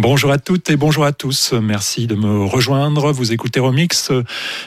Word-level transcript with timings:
Bonjour 0.00 0.30
à 0.30 0.38
toutes 0.38 0.70
et 0.70 0.76
bonjour 0.76 1.04
à 1.04 1.10
tous. 1.10 1.52
Merci 1.54 2.06
de 2.06 2.14
me 2.14 2.44
rejoindre. 2.44 3.10
Vous 3.10 3.32
écoutez 3.32 3.58
Remix 3.58 4.12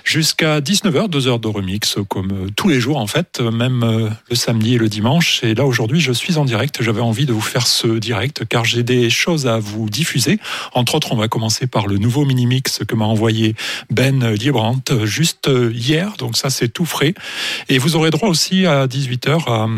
jusqu'à 0.04 0.59
19h, 0.59 1.07
2 1.07 1.27
heures 1.29 1.39
de 1.39 1.47
remix 1.47 1.96
comme 2.09 2.51
tous 2.57 2.67
les 2.67 2.81
jours 2.81 2.97
en 2.97 3.07
fait, 3.07 3.39
même 3.39 4.12
le 4.29 4.36
samedi 4.36 4.75
et 4.75 4.78
le 4.78 4.89
dimanche. 4.89 5.41
Et 5.46 5.55
là 5.55 5.65
aujourd'hui, 5.65 6.02
je 6.02 6.12
suis 6.12 6.36
en 6.36 6.44
direct. 6.44 6.83
J'avais 6.83 6.99
envie 6.99 7.25
de 7.25 7.31
vous 7.31 7.39
faire 7.39 7.65
ce 7.65 7.88
direct 7.88 8.44
car 8.44 8.65
j'ai 8.65 8.83
des 8.83 9.09
choses 9.09 9.47
à 9.47 9.57
vous 9.57 9.89
diffuser. 9.89 10.38
Entre 10.73 10.95
autres, 10.95 11.13
on 11.13 11.17
va 11.17 11.30
commencer 11.30 11.66
par 11.66 11.88
le 11.88 11.98
nouveau 11.98 12.25
mini-mix 12.25 12.82
que 12.86 12.95
m'a 12.95 13.05
envoyé 13.05 13.55
Ben 13.89 14.34
Liebrandt 14.34 15.05
juste 15.05 15.50
hier. 15.73 16.11
Donc 16.18 16.36
ça, 16.36 16.50
c'est 16.50 16.68
tout 16.68 16.86
frais. 16.86 17.13
Et 17.70 17.77
vous 17.77 17.95
aurez 17.95 18.09
droit 18.09 18.27
aussi 18.27 18.66
à 18.66 18.86
18h 18.86 19.50
à 19.50 19.70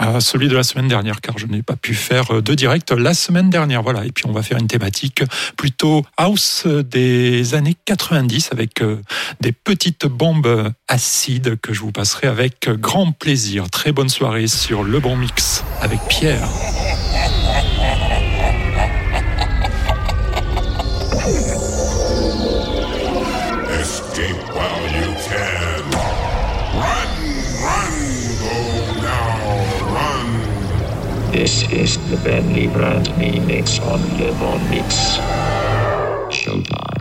à 0.00 0.20
celui 0.20 0.48
de 0.48 0.56
la 0.56 0.62
semaine 0.62 0.88
dernière, 0.88 1.20
car 1.20 1.38
je 1.38 1.46
n'ai 1.46 1.62
pas 1.62 1.76
pu 1.76 1.94
faire 1.94 2.36
euh, 2.36 2.42
de 2.42 2.54
direct 2.54 2.90
la 2.90 3.12
semaine 3.12 3.50
dernière. 3.50 3.82
Voilà. 3.82 4.06
Et 4.06 4.12
puis 4.12 4.24
on 4.26 4.32
va 4.32 4.42
faire 4.42 4.58
une 4.58 4.66
thématique 4.66 5.22
plutôt 5.56 6.04
house 6.16 6.66
des 6.66 7.54
années 7.54 7.76
90 7.84 8.48
avec 8.52 8.80
euh, 8.80 8.96
des 9.40 9.52
petites 9.52 10.06
bombes 10.06 10.72
acides 10.88 11.60
que 11.60 11.74
je 11.74 11.80
vous 11.80 11.92
passerai 11.92 12.26
avec 12.26 12.70
grand 12.70 13.12
plaisir. 13.12 13.68
Très 13.68 13.92
bonne 13.92 14.08
soirée 14.08 14.46
sur 14.46 14.82
Le 14.82 15.00
Bon 15.00 15.16
Mix 15.16 15.64
avec 15.82 16.00
Pierre. 16.08 16.48
This 31.40 31.62
is 31.72 31.96
the 32.10 32.18
Bentley 32.18 32.66
Brand 32.66 33.08
Mix 33.40 33.78
on 33.80 33.98
the 34.18 34.28
Mix. 34.68 35.16
Showtime. 36.28 36.99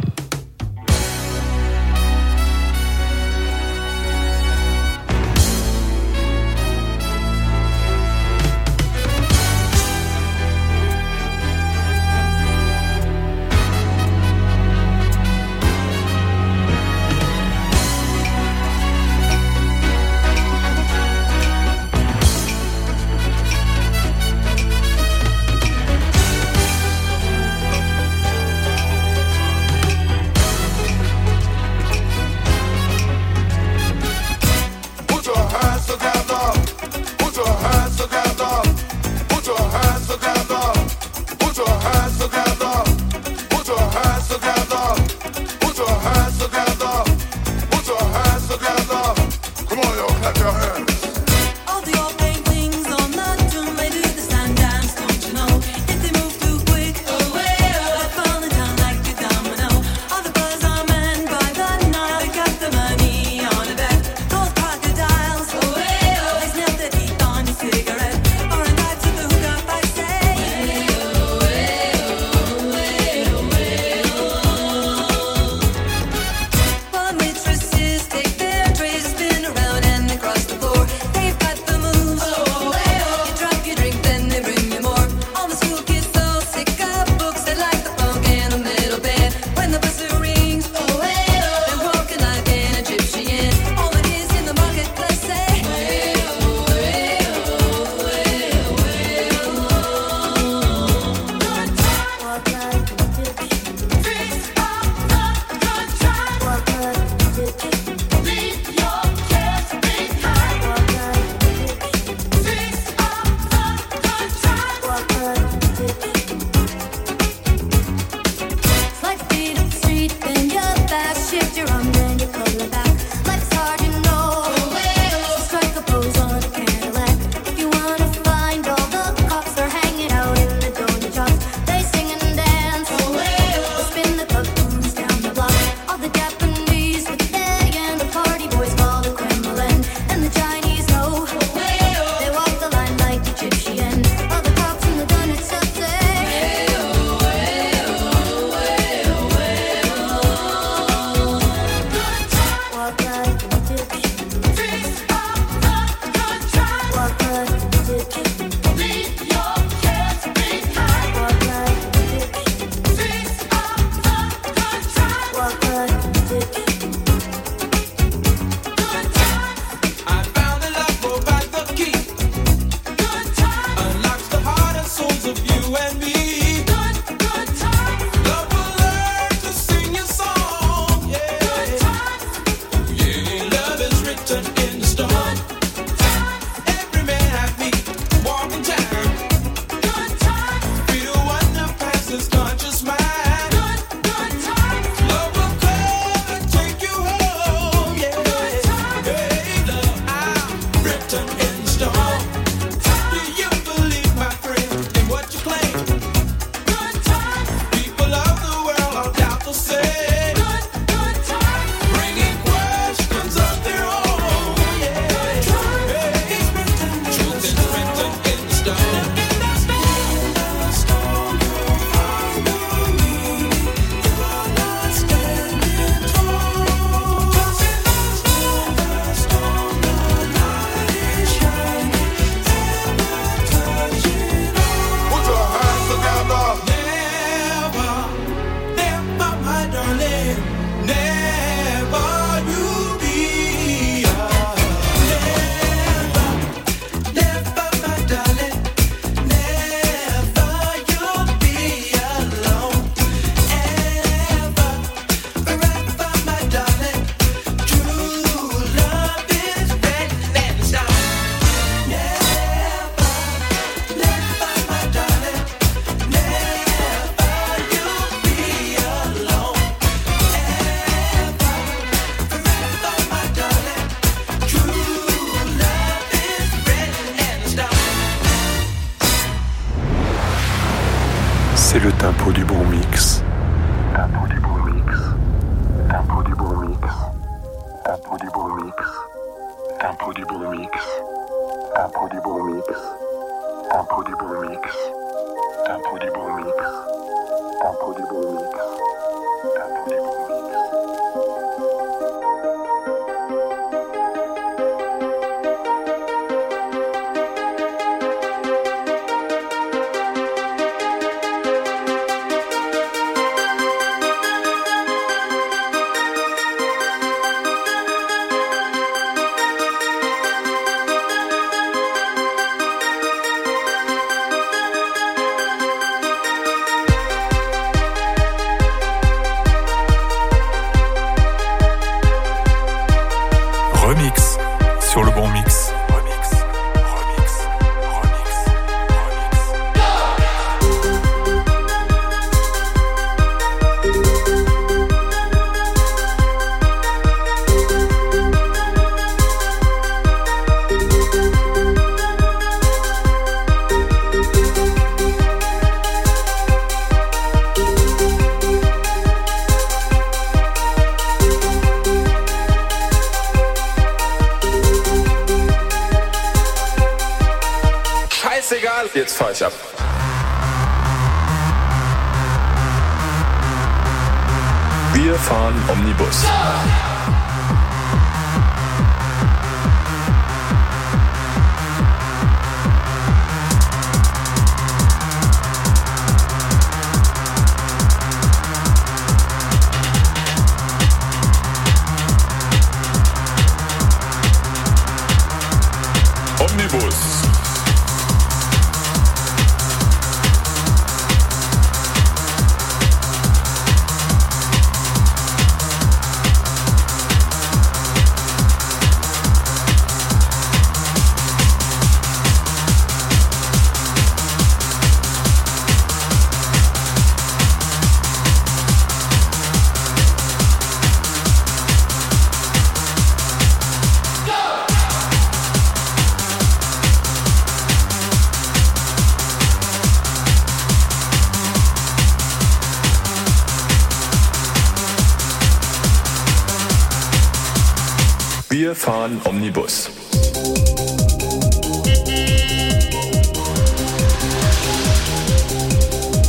Fahren 439.10 439.22
Omnibus. 439.26 439.90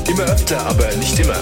Immer 0.09 0.25
öfter, 0.25 0.67
aber 0.67 0.95
nicht 0.97 1.19
immer. 1.19 1.37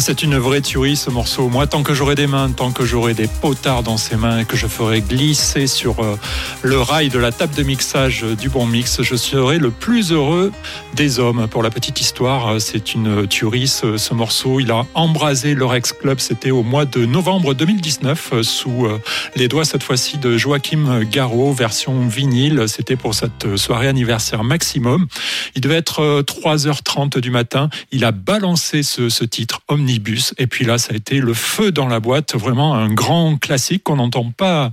Ah, 0.00 0.02
c'est 0.02 0.22
une 0.22 0.38
vraie 0.38 0.62
tuerie 0.62 0.96
ce 0.96 1.10
morceau. 1.10 1.50
Moi, 1.50 1.66
tant 1.66 1.82
que 1.82 1.92
j'aurai 1.92 2.14
des 2.14 2.26
mains, 2.26 2.50
tant 2.50 2.72
que 2.72 2.86
j'aurai 2.86 3.12
des 3.12 3.28
potards 3.28 3.82
dans 3.82 3.98
ses 3.98 4.16
mains 4.16 4.38
et 4.38 4.44
que 4.46 4.56
je 4.56 4.66
ferai 4.66 5.02
glisser 5.02 5.66
sur 5.66 6.00
euh, 6.00 6.16
le 6.62 6.78
rail 6.80 7.08
de 7.08 7.18
la 7.18 7.32
table 7.32 7.54
de 7.54 7.62
mixage 7.62 8.22
du 8.22 8.48
bon 8.48 8.66
mix, 8.66 9.02
je 9.02 9.16
serai 9.16 9.58
le 9.58 9.70
plus 9.70 10.12
heureux 10.12 10.52
des 10.94 11.18
hommes. 11.18 11.48
Pour 11.48 11.62
la 11.62 11.70
petite 11.70 12.00
histoire, 12.00 12.48
euh, 12.48 12.58
c'est 12.58 12.94
une 12.94 13.26
tuerie 13.26 13.66
ce, 13.66 13.96
ce 13.96 14.12
morceau. 14.12 14.60
Il 14.60 14.70
a 14.70 14.84
embrasé 14.94 15.54
le 15.54 15.64
Rex 15.64 15.92
Club. 15.92 16.20
C'était 16.20 16.50
au 16.50 16.62
mois 16.62 16.84
de 16.84 17.06
novembre 17.06 17.54
2019 17.54 18.30
euh, 18.32 18.42
sous 18.42 18.86
euh, 18.86 19.00
les 19.36 19.48
doigts 19.48 19.64
cette 19.64 19.82
fois-ci 19.82 20.18
de 20.18 20.36
Joachim 20.36 21.02
Garraud, 21.10 21.52
version 21.52 22.06
vinyle. 22.06 22.64
C'était 22.66 22.96
pour 22.96 23.14
cette 23.14 23.56
soirée 23.56 23.88
anniversaire 23.88 24.44
maximum. 24.44 25.06
Il 25.54 25.62
devait 25.62 25.76
être 25.76 26.00
euh, 26.00 26.22
3h30 26.22 27.20
du 27.20 27.30
matin. 27.30 27.70
Il 27.90 28.04
a 28.04 28.12
balancé 28.12 28.82
ce, 28.82 29.08
ce 29.08 29.24
titre 29.24 29.60
Omnibus. 29.68 30.34
Et 30.38 30.46
puis 30.46 30.64
là, 30.64 30.78
ça 30.78 30.92
a 30.92 30.96
été 30.96 31.20
le 31.20 31.34
feu 31.34 31.72
dans 31.72 31.88
la 31.88 32.00
boîte. 32.00 32.34
Vraiment 32.34 32.74
un 32.74 32.92
grand 32.92 33.38
classique 33.38 33.84
qu'on 33.84 33.96
n'entend 33.96 34.30
pas 34.30 34.72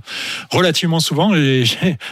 relativement 0.50 1.00
souvent. 1.00 1.34
Et 1.34 1.64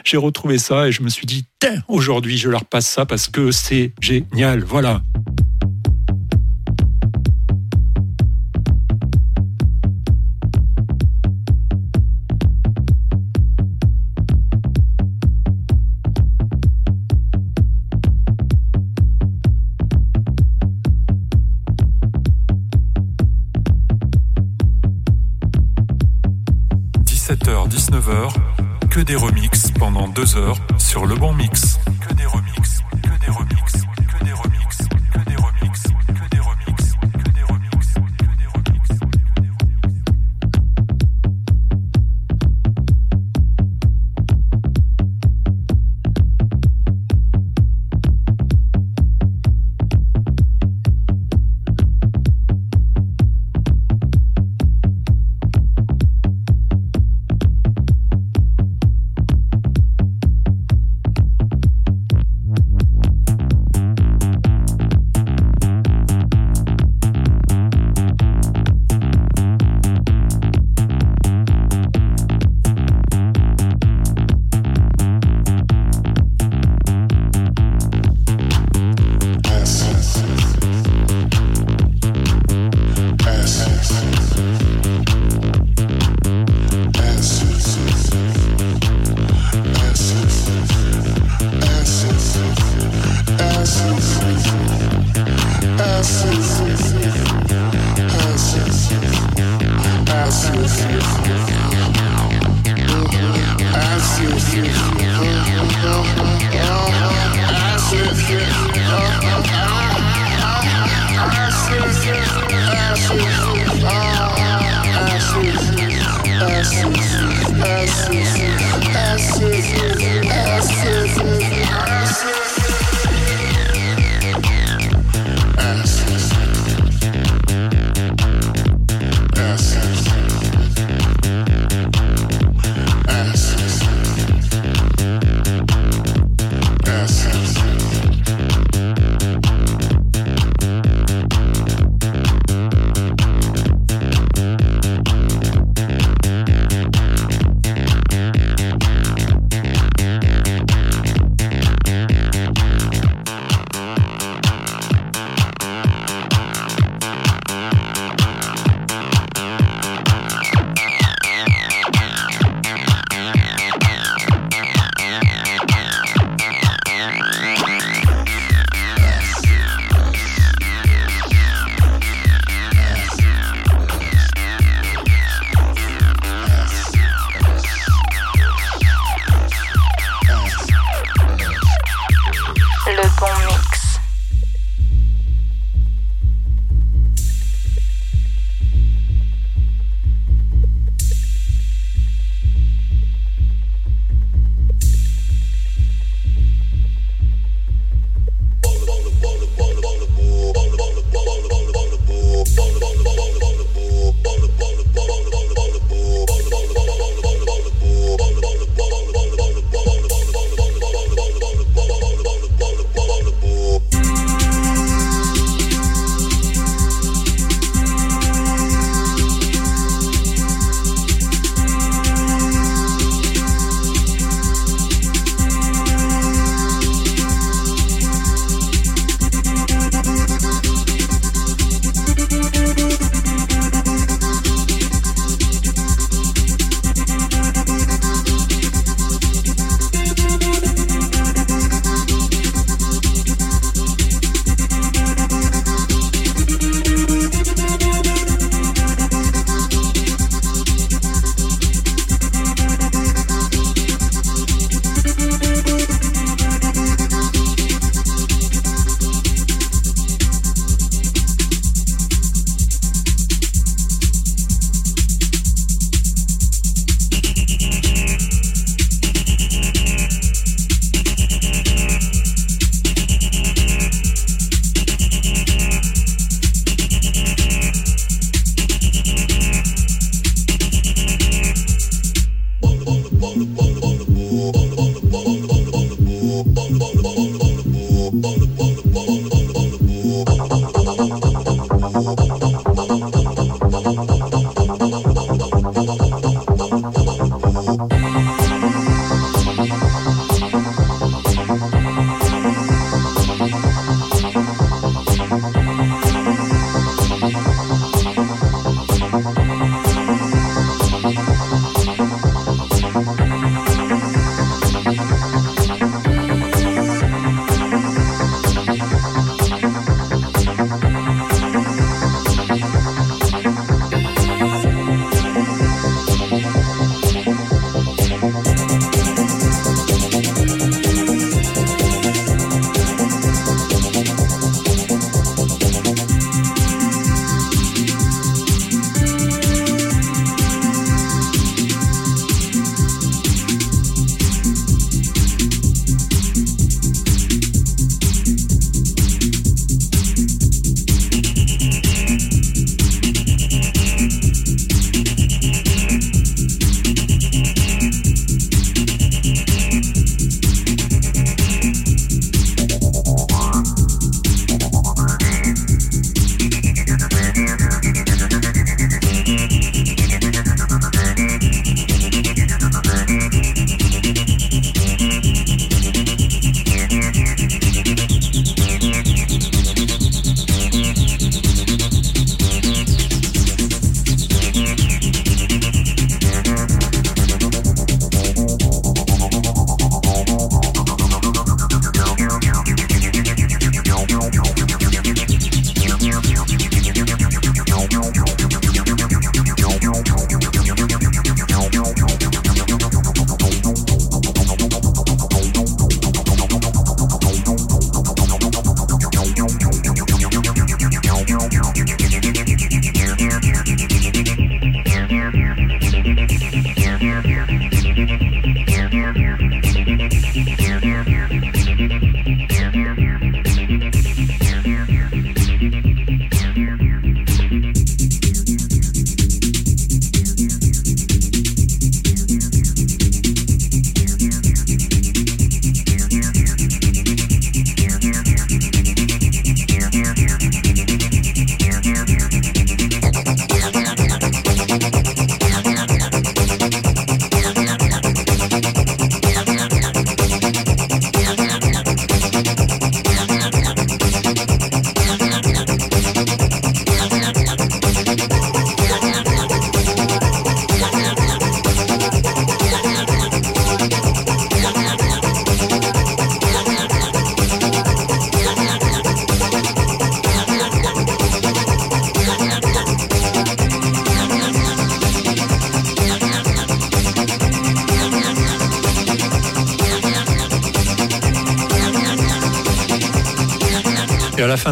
j'ai- 0.05 0.17
retrouvé 0.17 0.59
ça 0.59 0.89
et 0.89 0.93
je 0.93 1.03
me 1.03 1.09
suis 1.09 1.27
dit, 1.27 1.47
aujourd'hui, 1.89 2.39
je 2.39 2.49
leur 2.49 2.65
passe 2.65 2.89
ça 2.89 3.07
parce 3.07 3.29
que 3.29 3.51
c'est 3.51 3.93
génial. 4.01 4.65
Voilà.– 4.65 5.03
17h, 27.05 27.69
19h, 27.69 28.33
des 29.05 29.15
remixes 29.17 29.71
pendant 29.79 30.09
deux 30.09 30.37
heures 30.37 30.57
sur 30.79 31.07
le 31.07 31.15
bon 31.17 31.33
mix. 31.35 31.79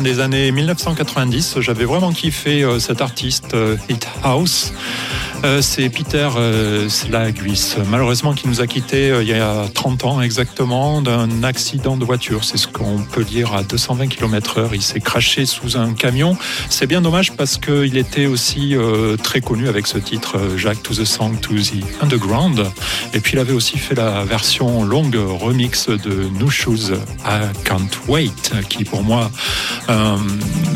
Des 0.04 0.20
années 0.20 0.52
1990, 0.52 1.60
j'avais 1.60 1.86
vraiment 1.86 2.12
kiffé 2.12 2.62
euh, 2.62 2.78
cet 2.78 3.00
artiste 3.00 3.54
euh, 3.54 3.76
Hit 3.88 4.06
House. 4.22 4.74
Euh, 5.44 5.62
c'est 5.62 5.88
Peter 5.88 6.28
Slaghuis, 6.88 7.74
malheureusement 7.90 8.32
qui 8.32 8.48
nous 8.48 8.62
a 8.62 8.66
quittés 8.66 9.14
il 9.20 9.28
y 9.28 9.34
a 9.34 9.66
30 9.74 10.04
ans 10.04 10.20
exactement 10.22 11.02
d'un 11.02 11.42
accident 11.42 11.98
de 11.98 12.04
voiture. 12.04 12.44
C'est 12.44 12.56
ce 12.56 12.66
qu'on 12.66 12.98
peut 12.98 13.24
dire 13.24 13.52
à 13.52 13.62
220 13.62 14.08
km/h. 14.08 14.70
Il 14.72 14.80
s'est 14.80 15.00
craché 15.00 15.44
sous 15.44 15.76
un 15.76 15.92
camion. 15.92 16.36
C'est 16.70 16.86
bien 16.86 17.02
dommage 17.02 17.32
parce 17.32 17.58
qu'il 17.58 17.98
était 17.98 18.24
aussi 18.24 18.74
très 19.22 19.42
connu 19.42 19.68
avec 19.68 19.86
ce 19.86 19.98
titre 19.98 20.38
Jack 20.56 20.82
to 20.82 20.94
the 20.94 21.04
Song 21.04 21.38
to 21.40 21.52
the 21.54 21.84
Underground. 22.02 22.64
Et 23.12 23.20
puis 23.20 23.34
il 23.34 23.38
avait 23.38 23.52
aussi 23.52 23.76
fait 23.76 23.94
la 23.94 24.24
version 24.24 24.82
longue 24.82 25.18
remix 25.18 25.88
de 25.88 26.26
New 26.40 26.48
Shoes 26.48 26.94
I 27.26 27.52
Can't 27.64 28.08
Wait, 28.08 28.52
qui 28.70 28.84
pour 28.84 29.02
moi 29.02 29.30
un 29.88 30.18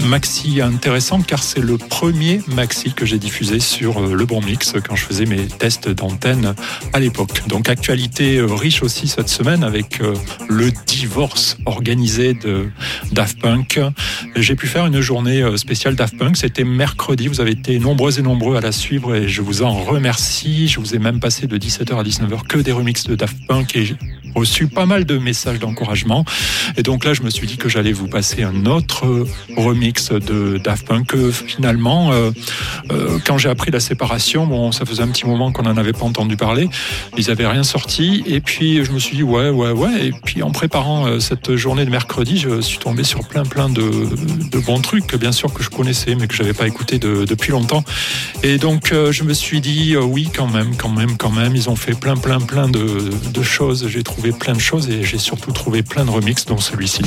maxi 0.09 0.61
intéressant 0.61 1.21
car 1.21 1.43
c'est 1.43 1.61
le 1.61 1.77
premier 1.79 2.41
maxi 2.49 2.93
que 2.93 3.05
j'ai 3.05 3.19
diffusé 3.19 3.61
sur 3.61 3.99
euh, 3.99 4.15
le 4.15 4.27
bon 4.27 4.41
mix 4.41 4.75
quand 4.87 4.97
je 4.97 5.05
faisais 5.05 5.27
mes 5.27 5.47
tests 5.47 5.89
d'antenne 5.89 6.55
à 6.93 7.01
l'époque. 7.01 7.43
Donc 7.49 7.69
actualité 7.69 8.39
euh, 8.39 8.47
riche 8.47 8.83
aussi 8.83 9.09
cette 9.09 9.29
semaine 9.29 9.65
avec 9.65 10.01
euh, 10.01 10.15
le 10.49 10.71
divorce 10.87 11.59
organisé 11.67 12.35
de 12.35 12.71
Daft 13.13 13.41
Punk. 13.41 13.81
J'ai 14.37 14.57
pu 14.57 14.67
faire 14.67 14.87
une 14.87 15.01
journée 15.01 15.43
euh, 15.43 15.57
spéciale 15.57 15.95
Daft 15.95 16.17
Punk. 16.19 16.37
C'était 16.37 16.65
mercredi. 16.65 17.29
Vous 17.29 17.41
avez 17.41 17.53
été 17.53 17.79
nombreux 17.79 18.19
et 18.19 18.23
nombreux 18.23 18.57
à 18.57 18.61
la 18.61 18.73
suivre 18.73 19.15
et 19.15 19.29
je 19.29 19.43
vous 19.43 19.63
en 19.63 19.73
remercie. 19.73 20.69
Je 20.69 20.81
vous 20.81 20.95
ai 20.95 20.99
même 20.99 21.21
passé 21.21 21.47
de 21.47 21.59
17h 21.59 21.99
à 21.99 22.03
19h 22.03 22.47
que 22.47 22.59
des 22.59 22.73
remixes 22.73 23.05
de 23.05 23.15
Daft 23.15 23.37
Punk 23.47 23.77
reçu 24.39 24.67
pas 24.69 24.87
mal 24.87 25.05
de 25.05 25.19
messages 25.19 25.59
d'encouragement. 25.59 26.25
Et 26.77 26.83
donc 26.83 27.05
là, 27.05 27.13
je 27.15 27.23
me 27.23 27.31
suis 27.31 27.47
dit 27.47 27.57
que 27.57 27.69
j'allais 27.69 27.93
vous 27.93 28.07
passer 28.09 28.43
un 28.43 28.67
autre 28.67 29.27
remix 29.57 30.11
de 30.11 30.59
Daft 30.59 30.87
Punk. 30.87 31.15
Finalement, 31.31 32.13
euh, 32.13 32.31
euh, 32.93 33.19
quand 33.27 33.39
j'ai 33.39 33.49
appris 33.49 33.71
la 33.71 33.81
séparation, 33.81 34.47
bon, 34.47 34.73
ça 34.73 34.85
faisait 34.85 35.03
un 35.03 35.09
petit 35.09 35.27
moment 35.27 35.53
qu'on 35.53 35.63
n'en 35.63 35.77
avait 35.77 35.93
pas 35.93 36.05
entendu 36.05 36.37
parler. 36.37 36.69
Ils 37.17 37.31
avaient 37.31 37.47
rien 37.47 37.63
sorti. 37.63 38.23
Et 38.27 38.41
puis, 38.41 38.85
je 38.85 38.93
me 38.93 38.99
suis 38.99 39.17
dit, 39.17 39.23
ouais, 39.23 39.51
ouais, 39.51 39.71
ouais. 39.73 40.07
Et 40.07 40.13
puis, 40.25 40.43
en 40.43 40.51
préparant 40.51 41.07
euh, 41.07 41.21
cette 41.21 41.57
journée 41.57 41.85
de 41.85 41.91
mercredi, 41.91 42.39
je 42.39 42.61
suis 42.61 42.79
tombé 42.79 43.05
sur 43.05 43.27
plein, 43.27 43.43
plein 43.45 43.69
de, 43.69 43.83
de 44.53 44.59
bons 44.59 44.81
trucs, 44.81 45.15
bien 45.17 45.33
sûr, 45.33 45.53
que 45.53 45.63
je 45.63 45.71
connaissais, 45.71 46.15
mais 46.15 46.27
que 46.29 46.35
j'avais 46.35 46.53
pas 46.55 46.67
écouté 46.67 46.99
de- 46.99 47.25
depuis 47.25 47.51
longtemps. 47.53 47.85
Et 48.43 48.59
donc, 48.59 48.93
je 49.11 49.23
me 49.25 49.35
suis 49.35 49.61
dit, 49.61 49.97
oui, 49.97 50.29
quand 50.35 50.47
même, 50.49 50.77
quand 50.77 50.89
même, 50.91 51.17
quand 51.17 51.31
même. 51.31 51.57
Ils 51.57 51.69
ont 51.69 51.77
fait 51.77 51.99
plein, 51.99 52.17
plein, 52.17 52.41
plein 52.41 52.69
de, 52.69 53.11
de 53.33 53.43
choses. 53.43 53.87
J'ai 53.89 54.03
trouvé 54.03 54.28
plein 54.33 54.55
de 54.55 54.61
choses 54.61 54.89
et 54.91 55.03
j'ai 55.03 55.19
surtout 55.19 55.53
trouvé 55.53 55.83
plein 55.83 56.05
de 56.05 56.11
remixes, 56.11 56.45
dont 56.45 56.59
celui-ci. 56.59 57.03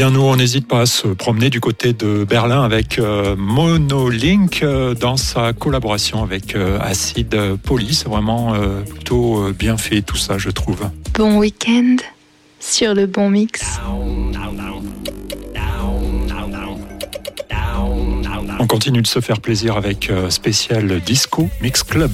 nous, 0.09 0.21
on 0.21 0.35
n'hésite 0.35 0.67
pas 0.67 0.81
à 0.81 0.85
se 0.87 1.07
promener 1.07 1.51
du 1.51 1.59
côté 1.59 1.93
de 1.93 2.23
Berlin 2.23 2.63
avec 2.63 2.97
euh, 2.97 3.35
Monolink 3.37 4.63
euh, 4.63 4.95
dans 4.95 5.15
sa 5.15 5.53
collaboration 5.53 6.23
avec 6.23 6.55
euh, 6.55 6.79
Acid 6.79 7.37
Poly. 7.61 7.93
C'est 7.93 8.07
vraiment 8.07 8.55
plutôt 8.89 9.51
bien 9.51 9.77
fait 9.77 10.01
tout 10.01 10.17
ça, 10.17 10.39
je 10.39 10.49
trouve. 10.49 10.89
Bon 11.13 11.37
week-end 11.37 11.97
sur 12.59 12.95
le 12.95 13.05
bon 13.05 13.29
mix. 13.29 13.79
On 18.59 18.67
continue 18.67 19.01
de 19.01 19.07
se 19.07 19.19
faire 19.19 19.39
plaisir 19.39 19.77
avec 19.77 20.11
spécial 20.29 20.99
Disco 21.01 21.49
Mix 21.61 21.83
Club. 21.83 22.11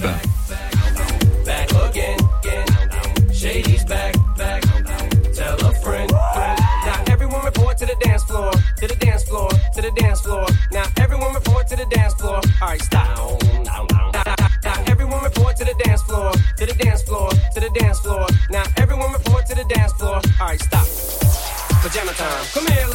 Come 22.58 22.66
here. 22.74 22.86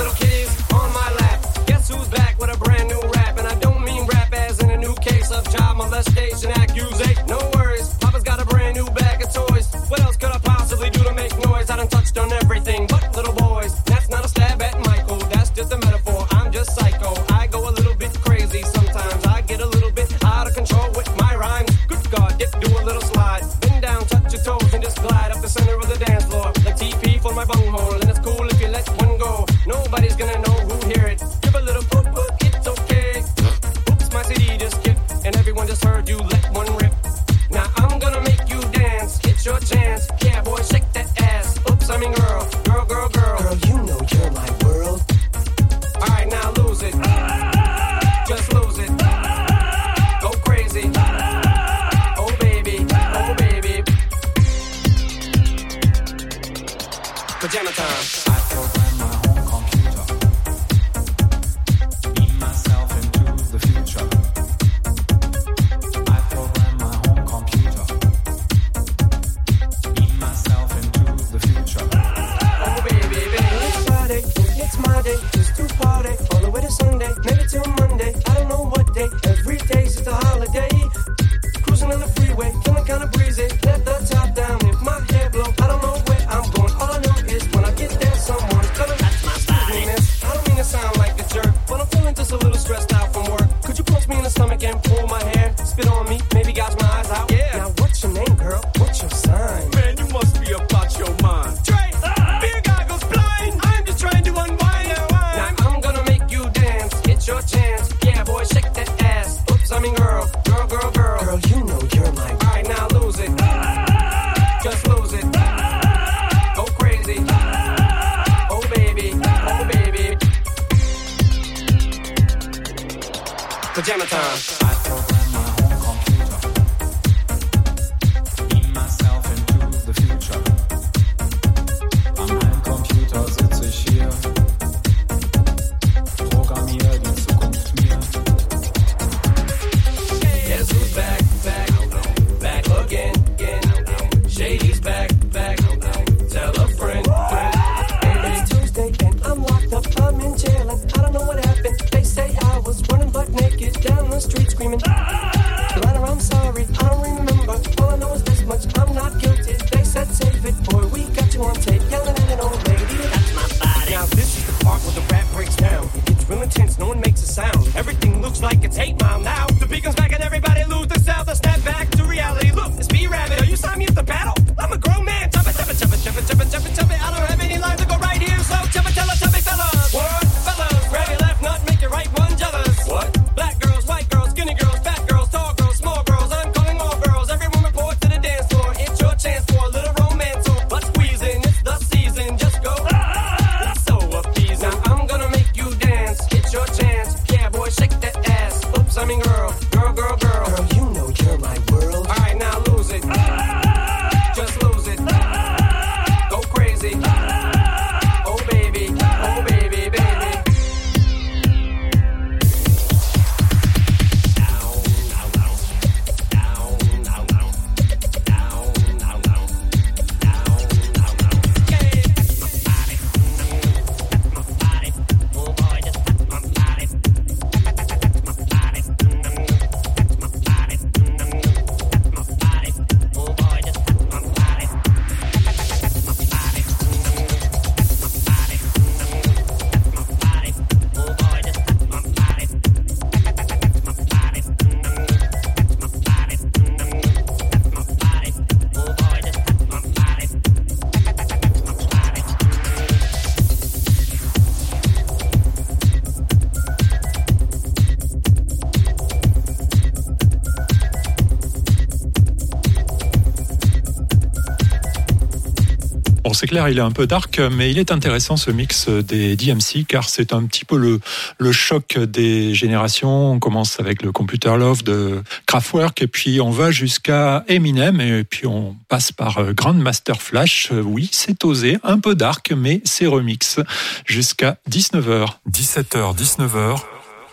C'est 266.43 266.49
clair, 266.49 266.69
il 266.69 266.79
est 266.79 266.83
un 266.83 266.91
peu 266.91 267.07
dark, 267.07 267.39
mais 267.39 267.71
il 267.71 267.79
est 267.79 267.93
intéressant 267.93 268.37
ce 268.37 268.51
mix 268.51 268.89
des 268.89 269.37
DMC 269.37 269.87
car 269.87 270.09
c'est 270.09 270.33
un 270.33 270.43
petit 270.47 270.65
peu 270.65 270.77
le, 270.77 271.53
choc 271.53 271.97
des 271.97 272.53
générations. 272.53 273.35
On 273.35 273.39
commence 273.39 273.79
avec 273.79 274.03
le 274.03 274.11
Computer 274.11 274.57
Love 274.59 274.83
de 274.83 275.23
Kraftwerk 275.47 276.03
et 276.03 276.09
puis 276.09 276.41
on 276.41 276.51
va 276.51 276.73
jusqu'à 276.73 277.45
Eminem 277.47 278.01
et 278.01 278.25
puis 278.25 278.49
on 278.49 278.75
passe 278.89 279.13
par 279.13 279.55
Grandmaster 279.55 280.21
Flash. 280.21 280.73
Oui, 280.73 281.09
c'est 281.13 281.45
osé, 281.45 281.79
un 281.85 282.01
peu 282.01 282.17
dark, 282.17 282.51
mais 282.51 282.81
c'est 282.83 283.07
remix 283.07 283.61
jusqu'à 284.05 284.59
19h. 284.69 285.35
17h, 285.49 286.17
19h, 286.17 286.81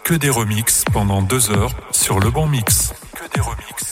que 0.03 0.13
des 0.13 0.29
remixes 0.29 0.83
pendant 0.93 1.23
deux 1.23 1.49
heures 1.49 1.71
sur 1.91 2.19
le 2.19 2.29
bon 2.29 2.45
mix. 2.45 2.93
Que 3.15 3.33
des 3.33 3.41
remixes, 3.41 3.88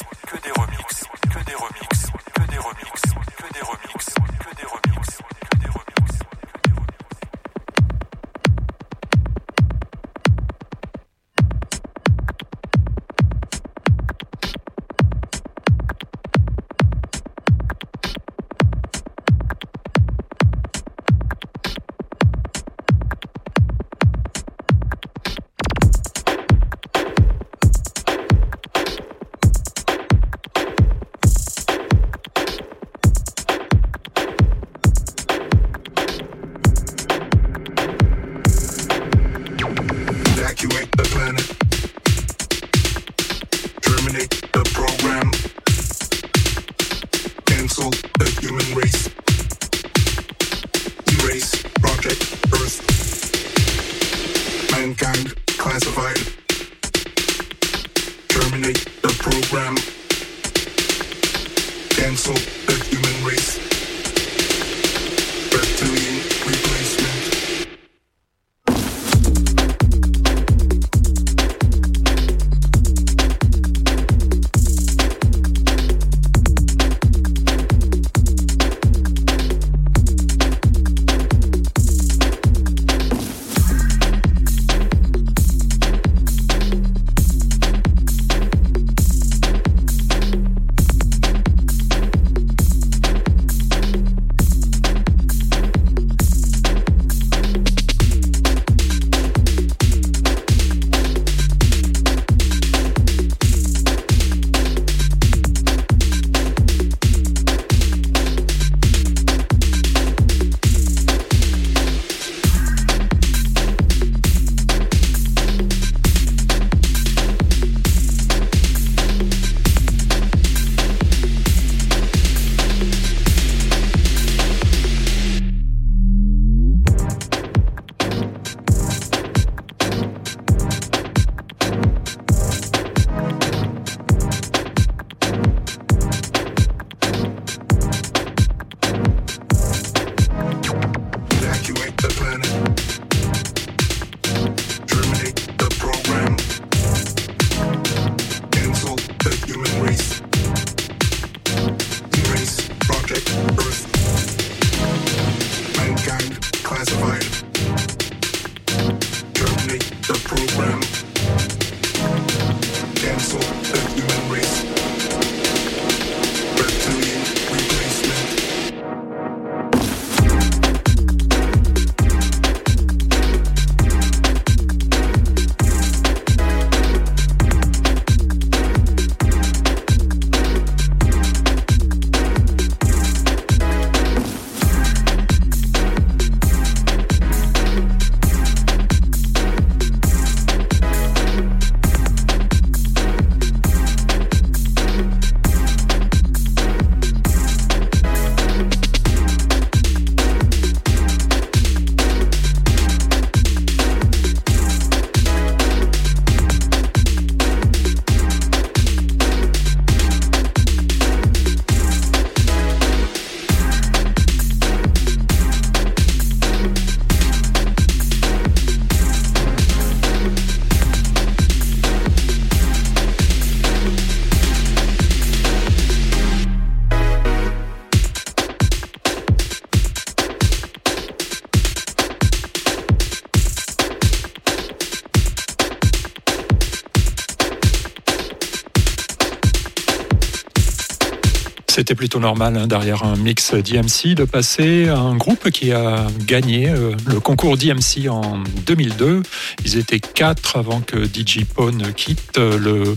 normal 242.19 242.57
hein, 242.57 242.67
derrière 242.67 243.03
un 243.03 243.15
mix 243.15 243.53
DMC 243.53 244.15
de 244.15 244.23
passer 244.23 244.87
un 244.89 245.15
groupe 245.15 245.49
qui 245.51 245.71
a 245.71 246.07
gagné 246.25 246.69
euh, 246.69 246.95
le 247.05 247.19
concours 247.19 247.57
DMC 247.57 248.09
en 248.09 248.43
2002. 248.65 249.23
Ils 249.65 249.77
étaient 249.77 249.99
quatre 249.99 250.57
avant 250.57 250.81
que 250.81 251.05
DJ 251.05 251.45
Pone 251.45 251.93
quitte 251.93 252.37
le 252.37 252.95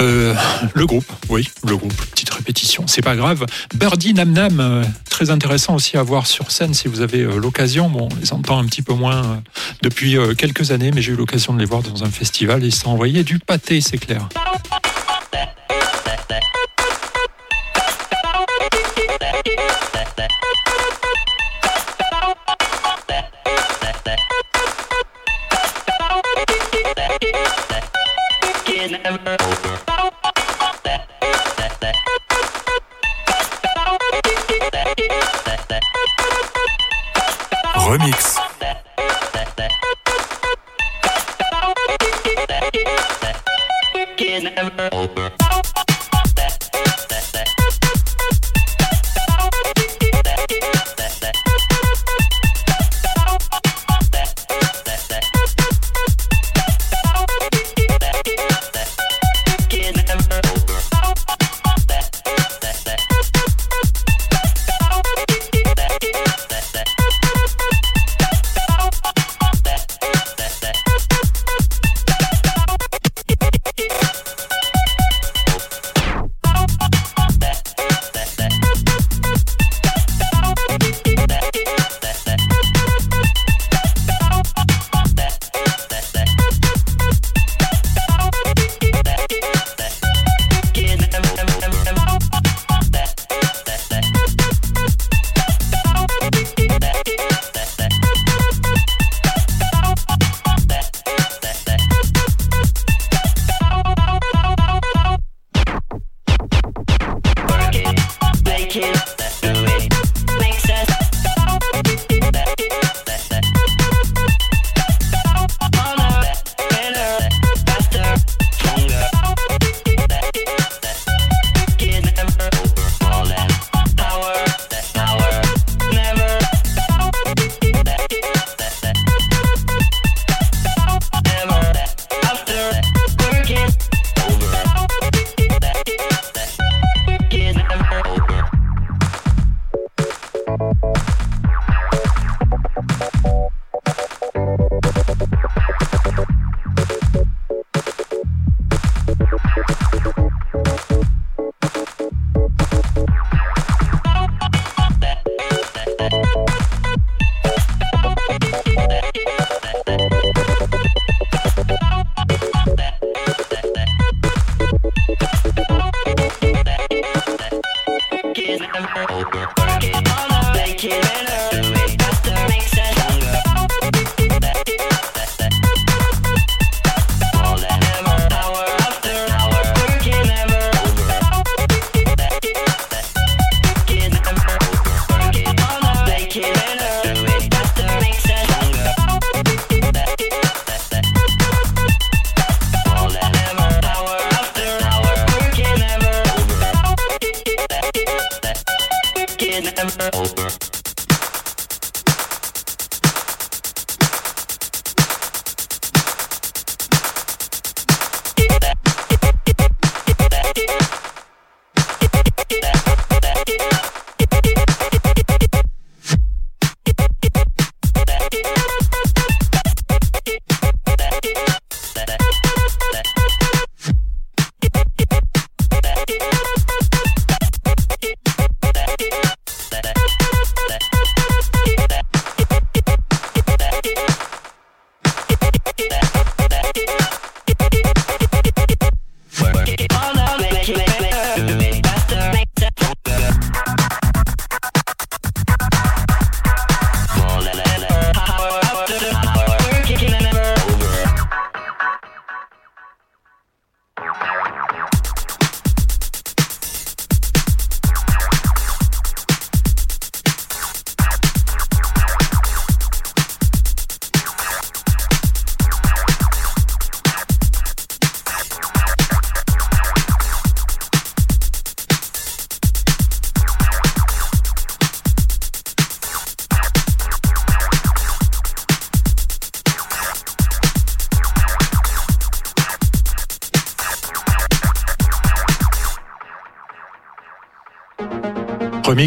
euh, 0.00 0.34
le 0.74 0.86
groupe, 0.86 1.10
oui, 1.28 1.48
le 1.66 1.76
groupe. 1.76 1.92
Petite 1.92 2.30
répétition, 2.30 2.84
c'est 2.86 3.02
pas 3.02 3.16
grave. 3.16 3.44
Birdie 3.74 4.14
Nam 4.14 4.32
Nam, 4.32 4.60
euh, 4.60 4.84
très 5.10 5.30
intéressant 5.30 5.74
aussi 5.74 5.96
à 5.96 6.02
voir 6.02 6.26
sur 6.26 6.50
scène 6.50 6.72
si 6.72 6.88
vous 6.88 7.02
avez 7.02 7.20
euh, 7.20 7.36
l'occasion. 7.36 7.90
Bon, 7.90 8.08
on 8.10 8.20
les 8.20 8.32
entend 8.32 8.58
un 8.58 8.64
petit 8.64 8.82
peu 8.82 8.94
moins 8.94 9.42
depuis 9.82 10.16
quelques 10.38 10.70
années, 10.70 10.90
mais 10.94 11.02
j'ai 11.02 11.12
eu 11.12 11.16
l'occasion 11.16 11.52
de 11.52 11.58
les 11.58 11.66
voir 11.66 11.82
dans 11.82 12.04
un 12.04 12.10
festival 12.10 12.64
et 12.64 12.70
s'en 12.70 12.92
envoyé 12.92 13.24
du 13.24 13.38
pâté, 13.38 13.80
c'est 13.80 13.98
clair. 13.98 14.28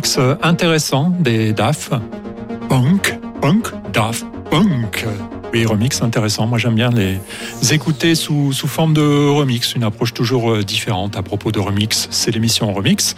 Remix 0.03 0.19
intéressant 0.41 1.13
des 1.17 1.53
DAF. 1.53 1.91
Punk, 2.67 3.17
punk, 3.39 3.67
DAF, 3.93 4.25
punk. 4.51 5.05
Oui, 5.53 5.65
remix 5.65 6.01
intéressant. 6.01 6.45
Moi, 6.45 6.57
j'aime 6.57 6.75
bien 6.75 6.89
les 6.89 7.19
écouter 7.73 8.13
sous, 8.13 8.51
sous 8.51 8.67
forme 8.67 8.93
de 8.93 9.01
remix, 9.29 9.75
une 9.75 9.83
approche 9.83 10.13
toujours 10.13 10.51
euh, 10.51 10.63
différente 10.63 11.15
à 11.15 11.23
propos 11.23 11.53
de 11.53 11.59
remix. 11.61 12.09
C'est 12.11 12.31
l'émission 12.31 12.73
Remix. 12.73 13.15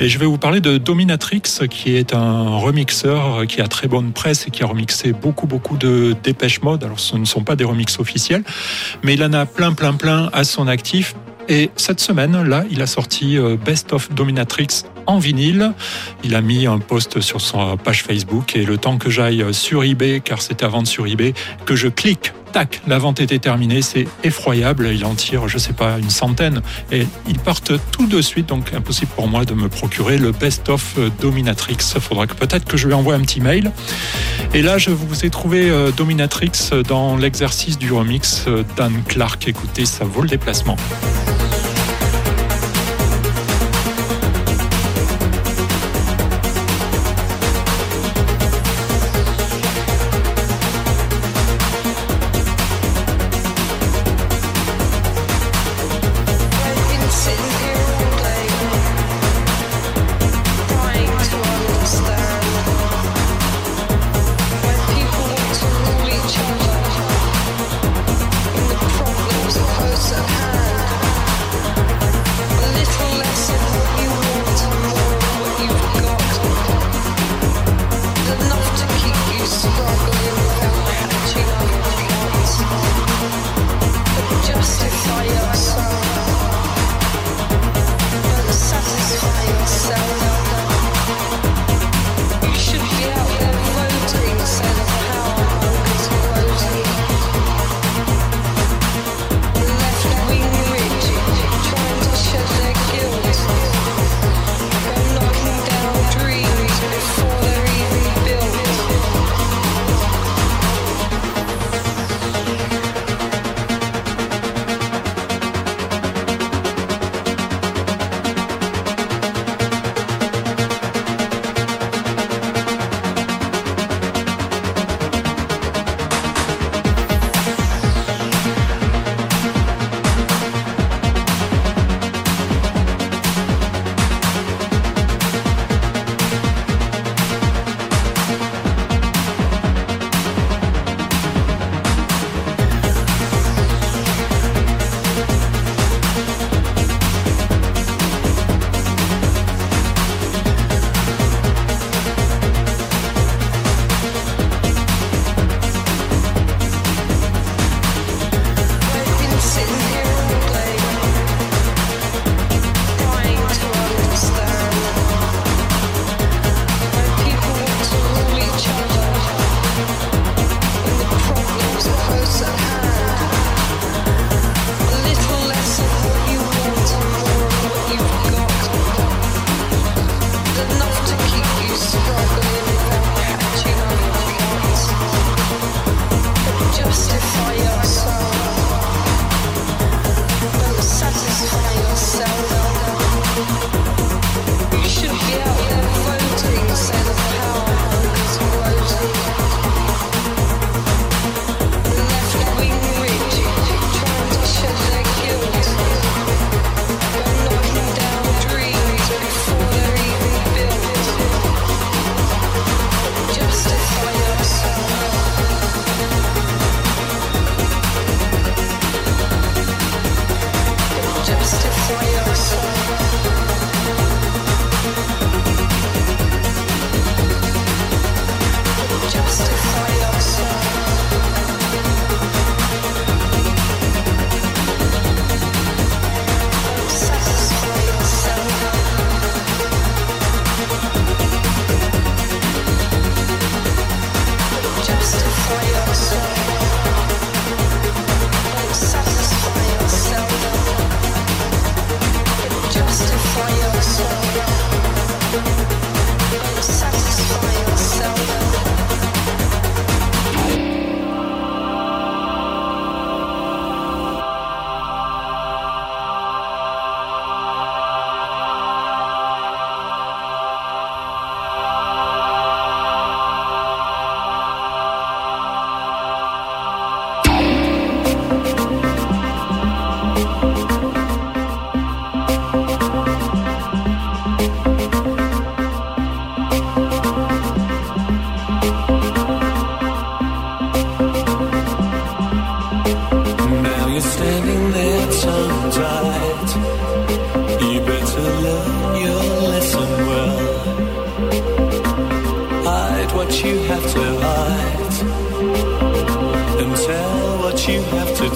Et 0.00 0.08
je 0.08 0.18
vais 0.18 0.24
vous 0.24 0.38
parler 0.38 0.62
de 0.62 0.78
Dominatrix, 0.78 1.42
qui 1.68 1.96
est 1.96 2.14
un 2.14 2.56
remixeur 2.56 3.46
qui 3.46 3.60
a 3.60 3.68
très 3.68 3.86
bonne 3.86 4.12
presse 4.12 4.46
et 4.46 4.50
qui 4.50 4.62
a 4.62 4.66
remixé 4.66 5.12
beaucoup, 5.12 5.46
beaucoup 5.46 5.76
de 5.76 6.16
Dépêche 6.22 6.62
Mode. 6.62 6.82
Alors, 6.82 6.98
ce 6.98 7.18
ne 7.18 7.26
sont 7.26 7.44
pas 7.44 7.56
des 7.56 7.64
remixes 7.64 7.98
officiels, 7.98 8.42
mais 9.02 9.12
il 9.14 9.22
en 9.22 9.34
a 9.34 9.44
plein, 9.44 9.74
plein, 9.74 9.92
plein 9.92 10.30
à 10.32 10.44
son 10.44 10.66
actif. 10.66 11.14
Et 11.52 11.70
cette 11.76 12.00
semaine, 12.00 12.48
là, 12.48 12.64
il 12.70 12.80
a 12.80 12.86
sorti 12.86 13.36
euh, 13.36 13.58
Best 13.62 13.92
of 13.92 14.10
Dominatrix 14.14 14.84
en 15.04 15.18
vinyle. 15.18 15.74
Il 16.24 16.34
a 16.34 16.40
mis 16.40 16.66
un 16.66 16.78
post 16.78 17.20
sur 17.20 17.42
sa 17.42 17.76
page 17.76 18.04
Facebook 18.04 18.56
et 18.56 18.64
le 18.64 18.78
temps 18.78 18.96
que 18.96 19.10
j'aille 19.10 19.44
sur 19.52 19.84
eBay, 19.84 20.22
car 20.24 20.40
c'était 20.40 20.64
à 20.64 20.68
vendre 20.68 20.88
sur 20.88 21.06
eBay, 21.06 21.34
que 21.66 21.76
je 21.76 21.88
clique 21.88 22.32
tac, 22.52 22.82
la 22.86 22.98
vente 22.98 23.18
était 23.20 23.38
terminée, 23.38 23.80
c'est 23.80 24.06
effroyable, 24.24 24.90
il 24.92 25.04
en 25.06 25.14
tire, 25.14 25.48
je 25.48 25.56
sais 25.56 25.72
pas, 25.72 25.98
une 25.98 26.10
centaine, 26.10 26.60
et 26.90 27.06
ils 27.26 27.38
partent 27.38 27.72
tout 27.92 28.06
de 28.06 28.20
suite, 28.20 28.46
donc 28.46 28.74
impossible 28.74 29.10
pour 29.16 29.26
moi 29.26 29.46
de 29.46 29.54
me 29.54 29.70
procurer 29.70 30.18
le 30.18 30.32
best-of 30.32 30.98
Dominatrix. 31.20 31.78
Il 31.94 32.00
faudra 32.02 32.26
que 32.26 32.34
peut-être 32.34 32.66
que 32.66 32.76
je 32.76 32.86
lui 32.86 32.94
envoie 32.94 33.14
un 33.14 33.20
petit 33.20 33.40
mail. 33.40 33.72
Et 34.52 34.60
là, 34.60 34.76
je 34.76 34.90
vous 34.90 35.24
ai 35.24 35.30
trouvé 35.30 35.70
euh, 35.70 35.92
Dominatrix 35.92 36.52
dans 36.86 37.16
l'exercice 37.16 37.78
du 37.78 37.90
remix 37.90 38.44
d'Anne 38.76 39.02
Clark. 39.08 39.48
Écoutez, 39.48 39.86
ça 39.86 40.04
vaut 40.04 40.20
le 40.20 40.28
déplacement. 40.28 40.76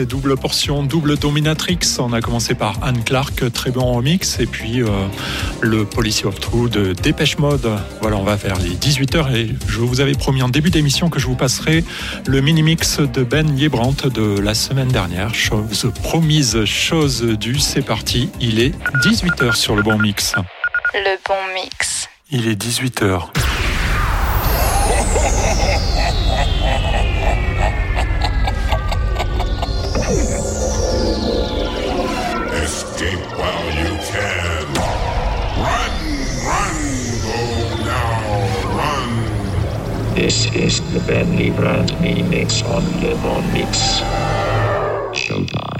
ces 0.00 0.06
doubles 0.06 0.34
portions, 0.38 0.82
double 0.82 1.18
dominatrix. 1.18 1.78
On 1.98 2.14
a 2.14 2.22
commencé 2.22 2.54
par 2.54 2.82
Anne 2.82 3.04
Clark, 3.04 3.52
très 3.52 3.70
bon 3.70 4.00
mix, 4.00 4.40
et 4.40 4.46
puis 4.46 4.80
euh, 4.80 4.86
le 5.60 5.84
Policy 5.84 6.24
of 6.24 6.40
True 6.40 6.70
de 6.70 6.94
Dépêche 6.94 7.36
Mode. 7.36 7.68
Voilà, 8.00 8.16
on 8.16 8.22
va 8.22 8.34
vers 8.34 8.58
les 8.60 8.70
18h 8.70 9.34
et 9.34 9.54
je 9.68 9.78
vous 9.80 10.00
avais 10.00 10.14
promis 10.14 10.42
en 10.42 10.48
début 10.48 10.70
d'émission 10.70 11.10
que 11.10 11.20
je 11.20 11.26
vous 11.26 11.34
passerai 11.34 11.84
le 12.26 12.40
mini-mix 12.40 13.00
de 13.00 13.24
Ben 13.24 13.54
Yebrant 13.58 13.94
de 14.04 14.40
la 14.40 14.54
semaine 14.54 14.88
dernière. 14.88 15.34
Chose 15.34 15.92
promise, 16.02 16.64
chose 16.64 17.22
due, 17.22 17.58
c'est 17.58 17.82
parti. 17.82 18.30
Il 18.40 18.58
est 18.58 18.72
18h 19.04 19.54
sur 19.54 19.76
le 19.76 19.82
bon 19.82 19.98
mix. 19.98 20.34
Le 20.94 21.18
bon 21.28 21.34
mix. 21.54 22.08
Il 22.30 22.48
est 22.48 22.58
18h. 22.58 23.28
This 40.20 40.54
is 40.54 40.80
the 40.92 41.00
Benny 41.10 41.48
Brand 41.48 41.98
Mix 42.22 42.62
on 42.64 42.84
the 43.00 43.16
Mix. 43.54 44.00
Showtime. 45.16 45.79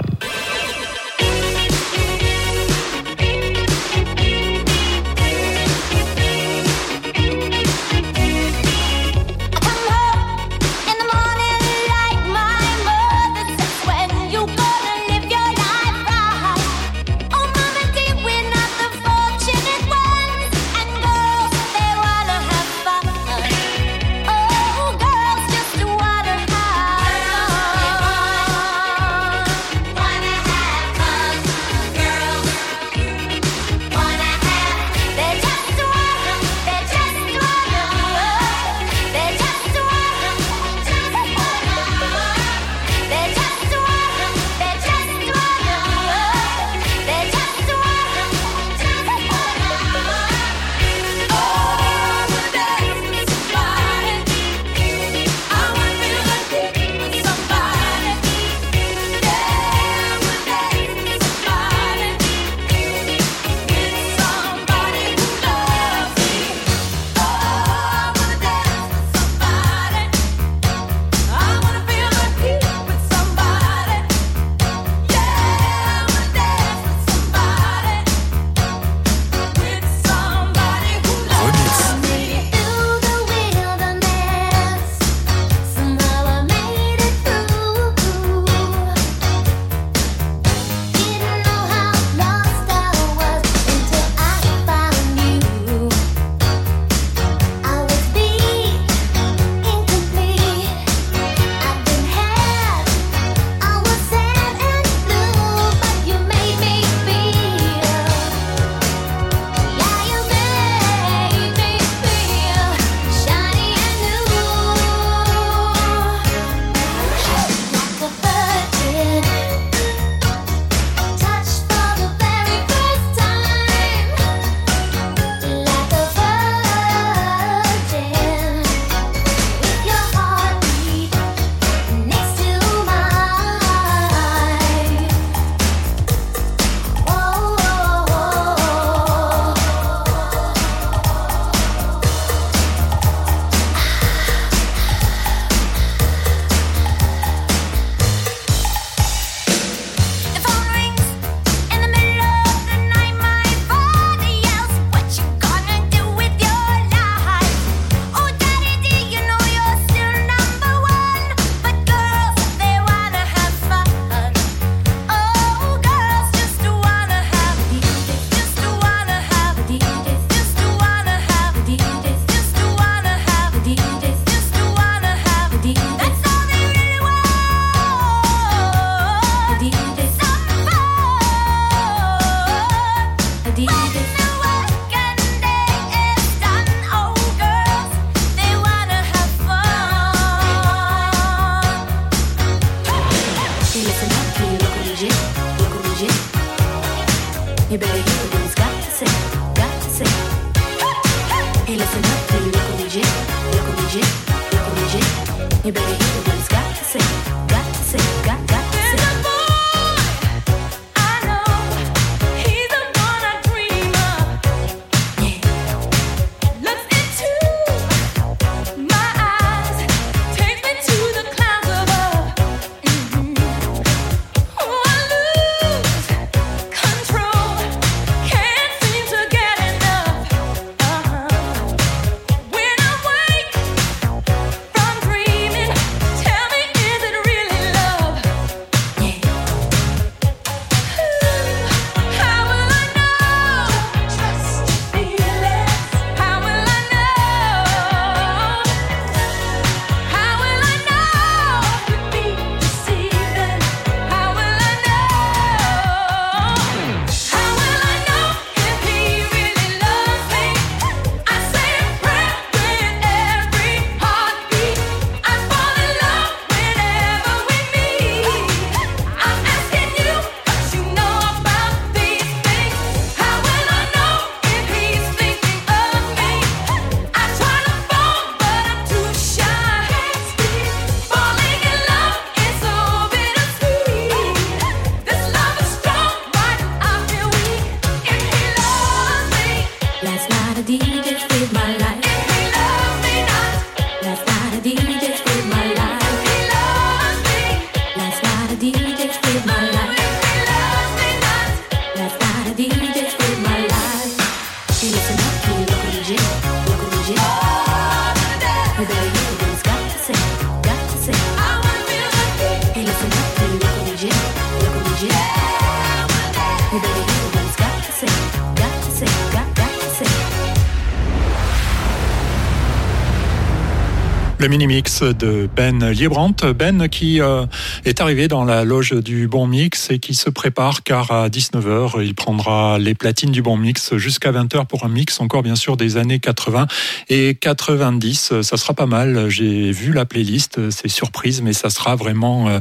Mini-mix 324.51 325.01
de 325.01 325.49
Ben 325.55 325.91
Liebrandt. 325.91 326.51
Ben 326.51 326.89
qui 326.89 327.21
euh, 327.21 327.45
est 327.85 328.01
arrivé 328.01 328.27
dans 328.27 328.43
la 328.43 328.65
loge 328.65 328.91
du 328.91 329.29
Bon 329.29 329.47
Mix 329.47 329.89
et 329.91 329.99
qui 329.99 330.13
se 330.13 330.29
prépare 330.29 330.83
car 330.83 331.09
à 331.09 331.29
19h, 331.29 332.03
il 332.03 332.13
prendra 332.15 332.77
les 332.77 332.93
platines 332.93 333.31
du 333.31 333.41
Bon 333.41 333.55
Mix 333.55 333.95
jusqu'à 333.95 334.33
20h 334.33 334.65
pour 334.65 334.83
un 334.83 334.89
mix 334.89 335.21
encore 335.21 335.41
bien 335.41 335.55
sûr 335.55 335.77
des 335.77 335.95
années 335.95 336.19
80 336.19 336.67
et 337.07 337.35
90. 337.35 338.41
Ça 338.41 338.57
sera 338.57 338.73
pas 338.73 338.87
mal. 338.87 339.29
J'ai 339.29 339.71
vu 339.71 339.93
la 339.93 340.03
playlist, 340.03 340.69
c'est 340.69 340.89
surprise 340.89 341.41
mais 341.41 341.53
ça 341.53 341.69
sera 341.69 341.95
vraiment 341.95 342.49
euh, 342.49 342.59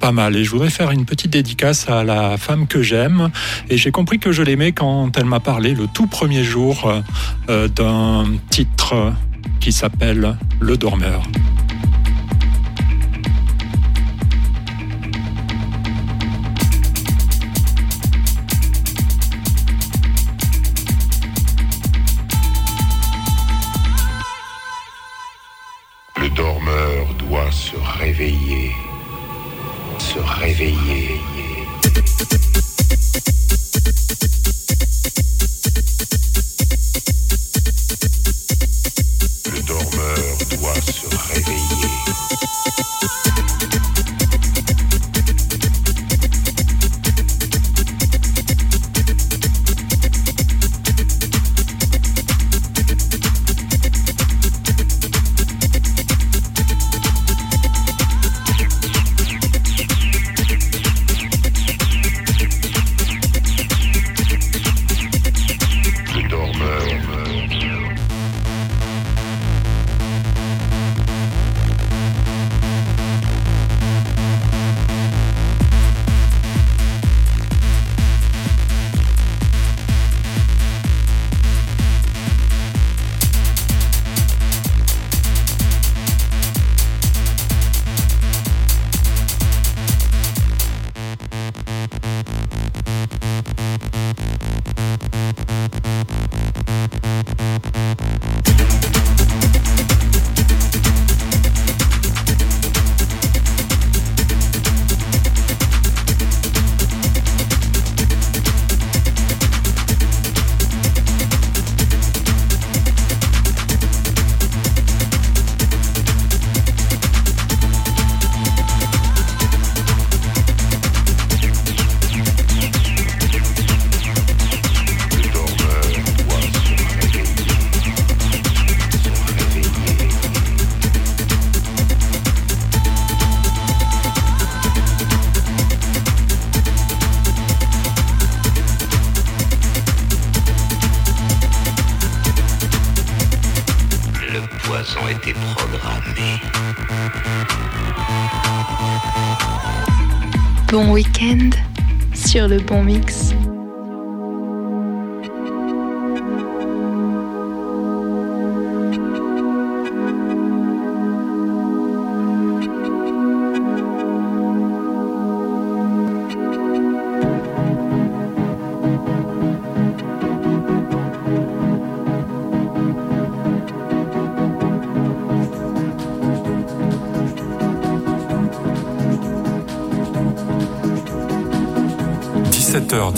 pas 0.00 0.12
mal. 0.12 0.34
Et 0.34 0.44
je 0.44 0.50
voudrais 0.50 0.70
faire 0.70 0.92
une 0.92 1.04
petite 1.04 1.32
dédicace 1.32 1.90
à 1.90 2.04
la 2.04 2.38
femme 2.38 2.66
que 2.66 2.80
j'aime 2.82 3.28
et 3.68 3.76
j'ai 3.76 3.90
compris 3.90 4.18
que 4.18 4.32
je 4.32 4.42
l'aimais 4.42 4.72
quand 4.72 5.14
elle 5.18 5.26
m'a 5.26 5.40
parlé 5.40 5.74
le 5.74 5.88
tout 5.92 6.06
premier 6.06 6.42
jour 6.42 6.90
euh, 7.50 7.68
d'un 7.68 8.24
titre 8.48 9.12
qui 9.60 9.72
s'appelle 9.72 10.36
Le 10.60 10.76
Dormeur. 10.76 11.22
Le 26.20 26.28
dormeur 26.30 27.14
doit 27.18 27.50
se 27.52 27.76
réveiller, 27.98 28.72
se 29.98 30.18
réveiller. 30.18 31.20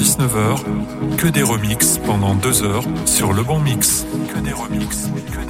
17h-19h, 0.01 1.17
que 1.19 1.27
des 1.27 1.43
remixes 1.43 1.99
pendant 1.99 2.35
deux 2.35 2.63
heures 2.63 2.85
sur 3.05 3.35
le 3.35 3.43
bon 3.43 3.59
mix. 3.59 4.07
Que 4.33 4.41
des 4.41 4.53
remixes, 4.53 5.11
que 5.31 5.47
des 5.47 5.50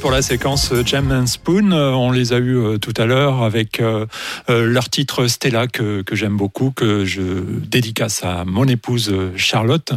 Pour 0.00 0.10
la 0.10 0.20
séquence 0.20 0.72
Jam 0.84 1.10
and 1.10 1.26
Spoon. 1.26 1.72
Euh, 1.72 1.92
On 1.92 2.10
les 2.10 2.32
a 2.32 2.38
eus 2.38 2.56
euh, 2.58 2.78
tout 2.78 2.92
à 2.96 3.06
l'heure 3.06 3.42
avec 3.42 3.80
euh, 3.80 4.06
euh, 4.50 4.66
leur 4.66 4.90
titre 4.90 5.26
Stella 5.26 5.66
que, 5.68 6.04
j'aime 6.12 6.36
beaucoup, 6.36 6.70
que 6.70 7.04
je 7.04 7.22
dédicace 7.22 8.22
à 8.22 8.44
mon 8.44 8.66
épouse 8.66 9.10
euh, 9.10 9.32
Charlotte, 9.36 9.92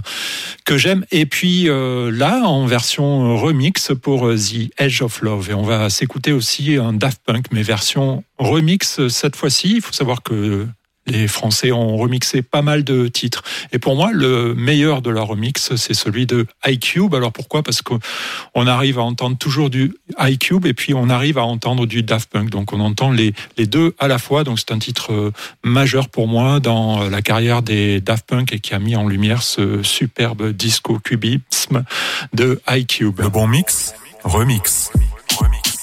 que 0.66 0.78
j'aime. 0.78 1.06
Et 1.12 1.26
puis 1.26 1.70
euh, 1.70 2.12
là, 2.12 2.44
en 2.44 2.66
version 2.66 3.38
remix 3.38 3.92
pour 4.02 4.28
euh, 4.28 4.38
The 4.38 4.72
Edge 4.80 5.02
of 5.02 5.22
Love. 5.22 5.50
Et 5.50 5.54
on 5.54 5.64
va 5.64 5.90
s'écouter 5.90 6.32
aussi 6.32 6.78
un 6.78 6.94
Daft 6.94 7.22
Punk, 7.26 7.46
mais 7.52 7.62
version 7.62 8.24
remix 8.38 9.00
euh, 9.00 9.10
cette 9.10 9.36
fois-ci. 9.36 9.74
Il 9.76 9.82
faut 9.82 9.94
savoir 9.94 10.24
que 10.24 10.66
les 11.10 11.28
Français 11.28 11.72
ont 11.72 11.98
remixé 11.98 12.42
pas 12.42 12.62
mal 12.62 12.84
de 12.84 13.08
titres. 13.08 13.44
Et 13.72 13.80
pour 13.80 13.96
moi, 13.96 14.12
le 14.12 14.54
meilleur 14.56 15.02
de 15.02 15.10
leur 15.10 15.28
remix, 15.28 15.76
c'est 15.76 15.94
celui 15.94 16.26
de 16.26 16.46
iCube. 16.66 17.14
Alors 17.16 17.32
pourquoi? 17.32 17.64
Parce 17.64 17.82
qu'on 17.82 18.68
arrive 18.68 19.00
à 19.00 19.04
entendre 19.04 19.38
toujours 19.38 19.70
du 19.70 19.96
iCube 20.20 20.66
et 20.66 20.74
puis 20.74 20.94
on 20.94 21.10
arrive 21.10 21.38
à 21.38 21.44
entendre 21.44 21.86
du 21.86 22.04
Daft 22.04 22.30
Punk. 22.30 22.50
Donc 22.50 22.74
on 22.74 22.80
entend 22.80 23.12
les, 23.12 23.34
les 23.58 23.66
deux 23.66 23.96
à 24.00 24.08
la 24.08 24.18
fois. 24.18 24.44
Donc 24.44 24.60
c'est 24.60 24.72
un 24.72 24.80
titre 24.80 25.14
euh, 25.14 25.32
majeur 25.64 26.10
pour 26.10 26.28
moi 26.28 26.60
dans 26.60 27.04
euh, 27.04 27.10
la 27.10 27.22
carrière 27.22 27.62
des 27.62 28.02
Daft 28.02 28.26
Punk 28.28 28.54
et 28.54 28.60
qui 28.60 28.74
a 28.74 28.80
mis 28.80 28.96
en 28.96 29.08
lumière 29.08 29.42
ce 29.44 29.84
superbe 29.84 30.52
disco 30.52 31.00
cubisme 31.00 31.84
de 32.34 32.62
iCube. 32.70 33.20
Le 33.20 33.30
bon 33.30 33.48
mix, 33.48 33.94
remix. 34.24 34.92
Remix. 34.92 34.92
Remix. 35.38 35.79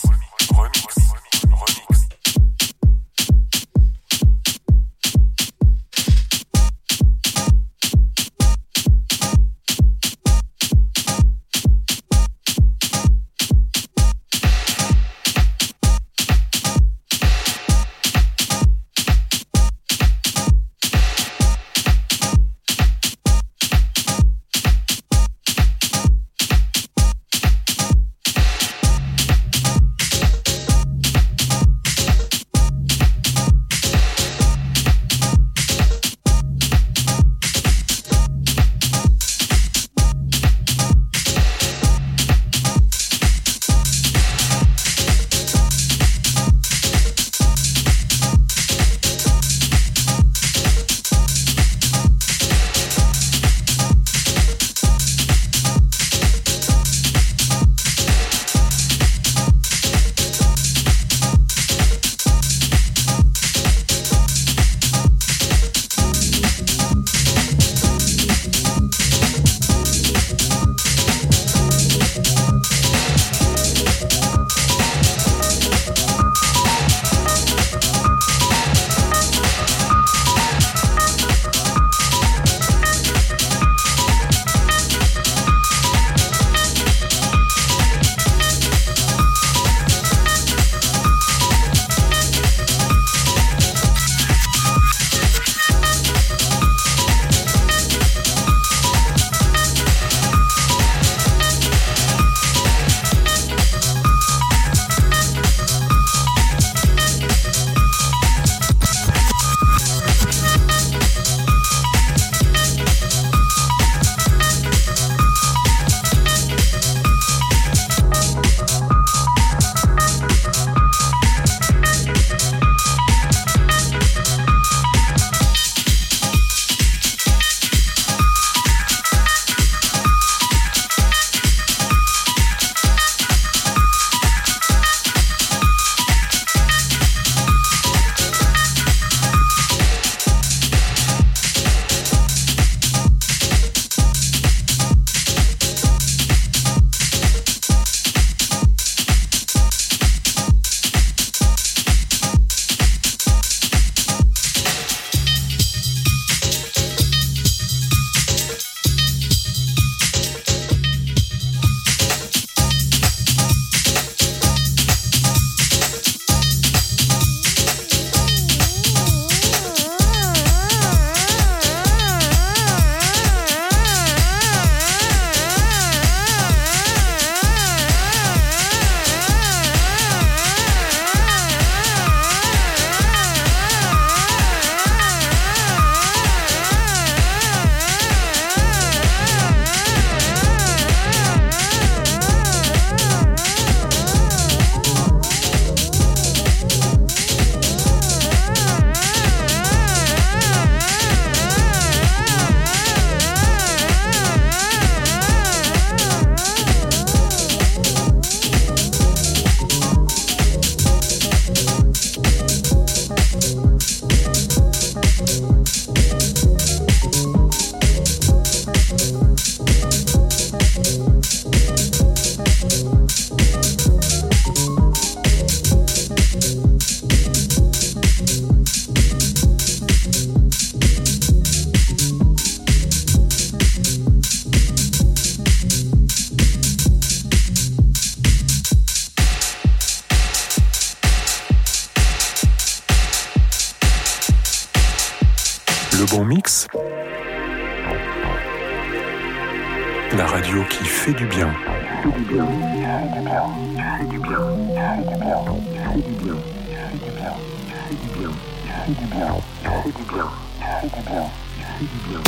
fait 258.87 258.93
du 258.93 259.07
bien. 259.07 259.27
Il 259.63 259.69
fait 259.83 259.99
du 259.99 260.05
bien. 260.05 260.29
Il 260.61 260.91
fait 260.91 260.97
du 260.97 261.03
bien. 261.03 261.25
Il 261.59 261.65
fait 261.65 261.85
du 261.85 262.09
bien. 262.09 262.26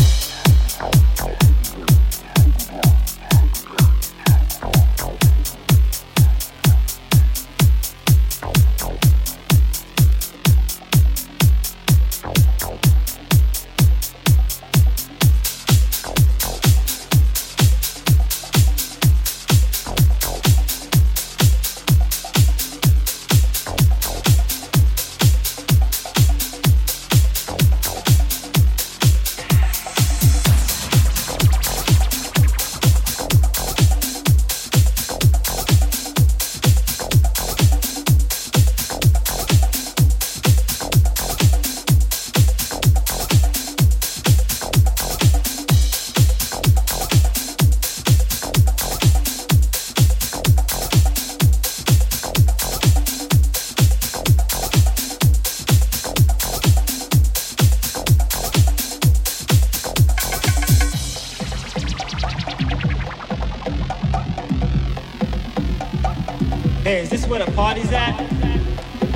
party's 67.59 67.93
at? 67.93 68.15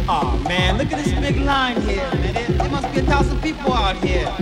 oh, 0.09 0.37
man, 0.49 0.77
look 0.77 0.91
at 0.91 1.05
this 1.05 1.15
big 1.21 1.37
line 1.43 1.81
here, 1.83 2.11
man. 2.15 2.35
There, 2.35 2.49
there 2.49 2.71
must 2.71 2.93
be 2.93 2.99
a 2.99 3.03
thousand 3.05 3.41
people 3.41 3.73
out 3.73 3.95
here. 4.03 4.35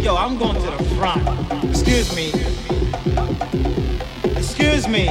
Yo, 0.00 0.16
I'm 0.16 0.38
going 0.38 0.54
to 0.54 0.70
the 0.70 0.82
front. 0.96 1.22
Excuse 1.68 2.16
me. 2.16 2.28
Excuse 4.34 4.88
me. 4.88 5.08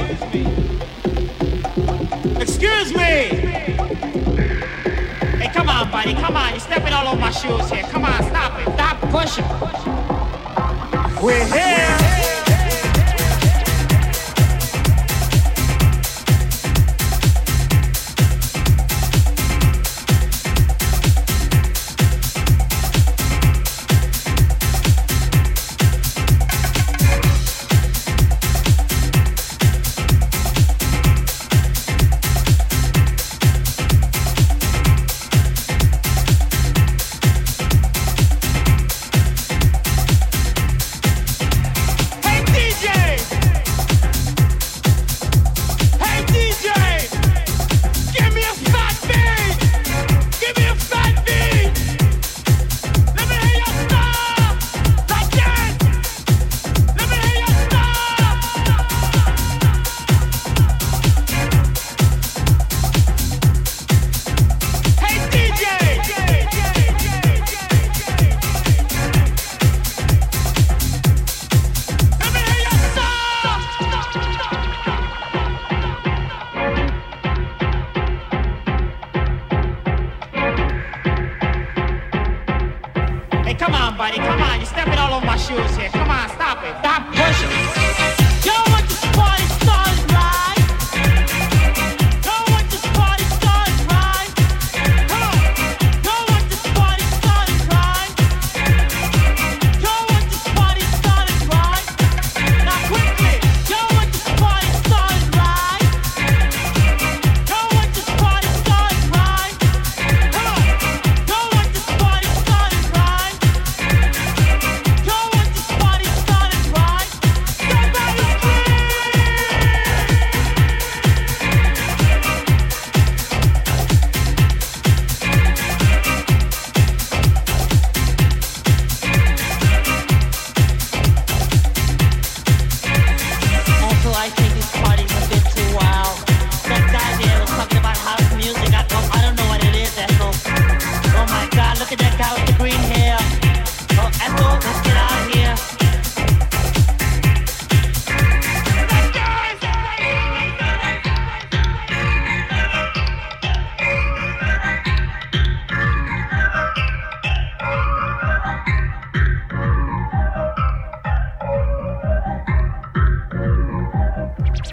Excuse 2.42 2.92
me. 2.92 3.14
Hey, 5.38 5.50
come 5.54 5.68
on, 5.68 5.88
buddy. 5.92 6.14
Come 6.14 6.36
on. 6.36 6.50
You're 6.50 6.58
stepping 6.58 6.92
all 6.92 7.06
over 7.06 7.20
my 7.20 7.30
shoes 7.30 7.70
here. 7.70 7.84
Come 7.84 8.04
on, 8.04 8.20
stop 8.24 8.58
it. 8.58 8.64
Stop 8.74 8.98
pushing. 9.12 9.46
We're 11.22 11.46
here. 11.54 11.67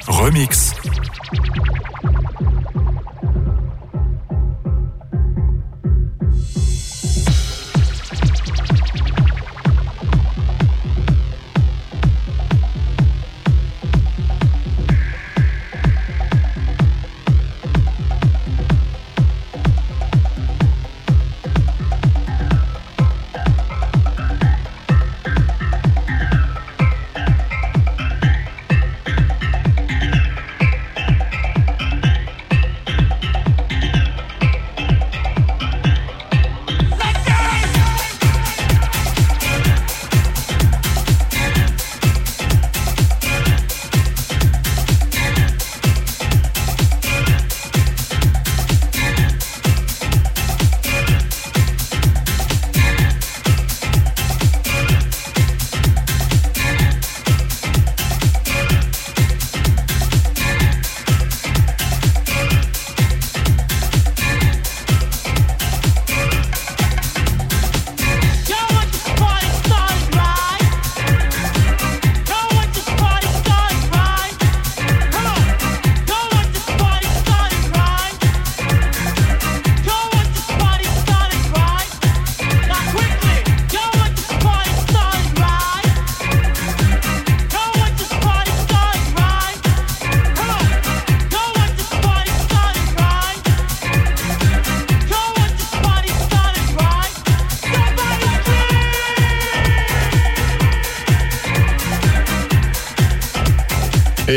Remix. 0.07 0.73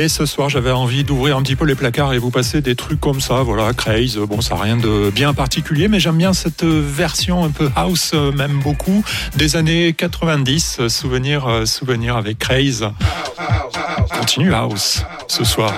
Ce 0.08 0.24
soir, 0.24 0.48
j'avais 0.48 0.70
envie 0.70 1.04
d'ouvrir 1.04 1.36
un 1.36 1.42
petit 1.42 1.54
peu 1.54 1.66
les 1.66 1.74
placards 1.74 2.14
et 2.14 2.18
vous 2.18 2.30
passer 2.30 2.60
des 2.62 2.74
trucs 2.74 3.00
comme 3.00 3.20
ça, 3.20 3.42
voilà, 3.42 3.72
craze. 3.74 4.16
Bon, 4.16 4.40
ça 4.40 4.54
n'a 4.54 4.62
rien 4.62 4.76
de 4.76 5.10
bien 5.10 5.34
particulier, 5.34 5.86
mais 5.88 6.00
j'aime 6.00 6.16
bien 6.16 6.32
cette 6.32 6.64
version 6.64 7.44
un 7.44 7.50
peu 7.50 7.70
house, 7.76 8.12
euh, 8.14 8.32
même 8.32 8.60
beaucoup, 8.60 9.04
des 9.36 9.56
années 9.56 9.92
90. 9.92 10.78
euh, 10.80 10.88
Souvenir, 10.88 11.46
euh, 11.46 11.66
souvenir 11.66 12.16
avec 12.16 12.38
craze. 12.38 12.88
Continue 14.18 14.54
house 14.54 15.02
ce 15.28 15.44
soir. 15.44 15.72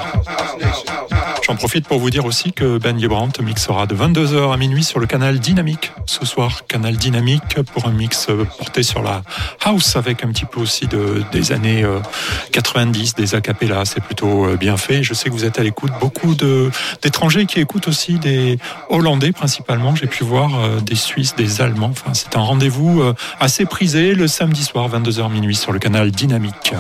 J'en 1.51 1.57
profite 1.57 1.89
pour 1.89 1.99
vous 1.99 2.11
dire 2.11 2.27
aussi 2.27 2.53
que 2.53 2.79
Ben 2.79 2.97
Yebrandt 2.97 3.43
mixera 3.43 3.89
de 3.89 3.97
22h 3.97 4.55
à 4.55 4.57
minuit 4.57 4.85
sur 4.85 5.01
le 5.01 5.09
canal 5.09 5.41
Dynamique. 5.41 5.91
Ce 6.07 6.25
soir, 6.25 6.65
canal 6.69 6.97
Dynamique 6.97 7.61
pour 7.75 7.89
un 7.89 7.91
mix 7.91 8.29
euh, 8.31 8.45
porté 8.57 8.85
sur 8.85 9.03
la 9.03 9.23
house 9.65 9.97
avec 9.97 10.23
un 10.23 10.29
petit 10.29 10.45
peu 10.45 10.61
aussi 10.61 10.87
de, 10.87 11.25
des 11.33 11.51
années 11.51 11.83
euh, 11.83 11.99
90, 12.53 13.17
des 13.17 13.35
acapellas. 13.35 13.85
C'est 13.87 14.01
plutôt 14.01 14.47
euh, 14.47 14.57
bien 14.57 14.77
fait. 14.77 15.03
Je 15.03 15.13
sais 15.13 15.29
que 15.29 15.35
vous 15.35 15.45
êtes 15.45 15.59
à 15.59 15.65
l'écoute. 15.65 15.91
Beaucoup 15.99 16.37
d'étrangers 16.37 17.47
qui 17.47 17.59
écoutent 17.59 17.89
aussi 17.89 18.21
des 18.21 18.57
Hollandais 18.89 19.33
principalement. 19.33 19.97
J'ai 19.97 20.07
pu 20.07 20.23
voir 20.23 20.55
euh, 20.55 20.79
des 20.79 20.95
Suisses, 20.95 21.35
des 21.35 21.61
Allemands. 21.61 21.91
Enfin, 21.91 22.15
c'est 22.15 22.37
un 22.37 22.43
rendez-vous 22.43 23.03
euh, 23.03 23.13
assez 23.41 23.67
prisé 23.67 24.15
le 24.15 24.29
samedi 24.29 24.63
soir, 24.63 24.89
22h 24.89 25.33
minuit 25.33 25.57
sur 25.57 25.73
le 25.73 25.81
canal 25.81 26.13
Dynamique. 26.13 26.75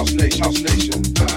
House 0.00 0.14
Nation. 0.14 1.29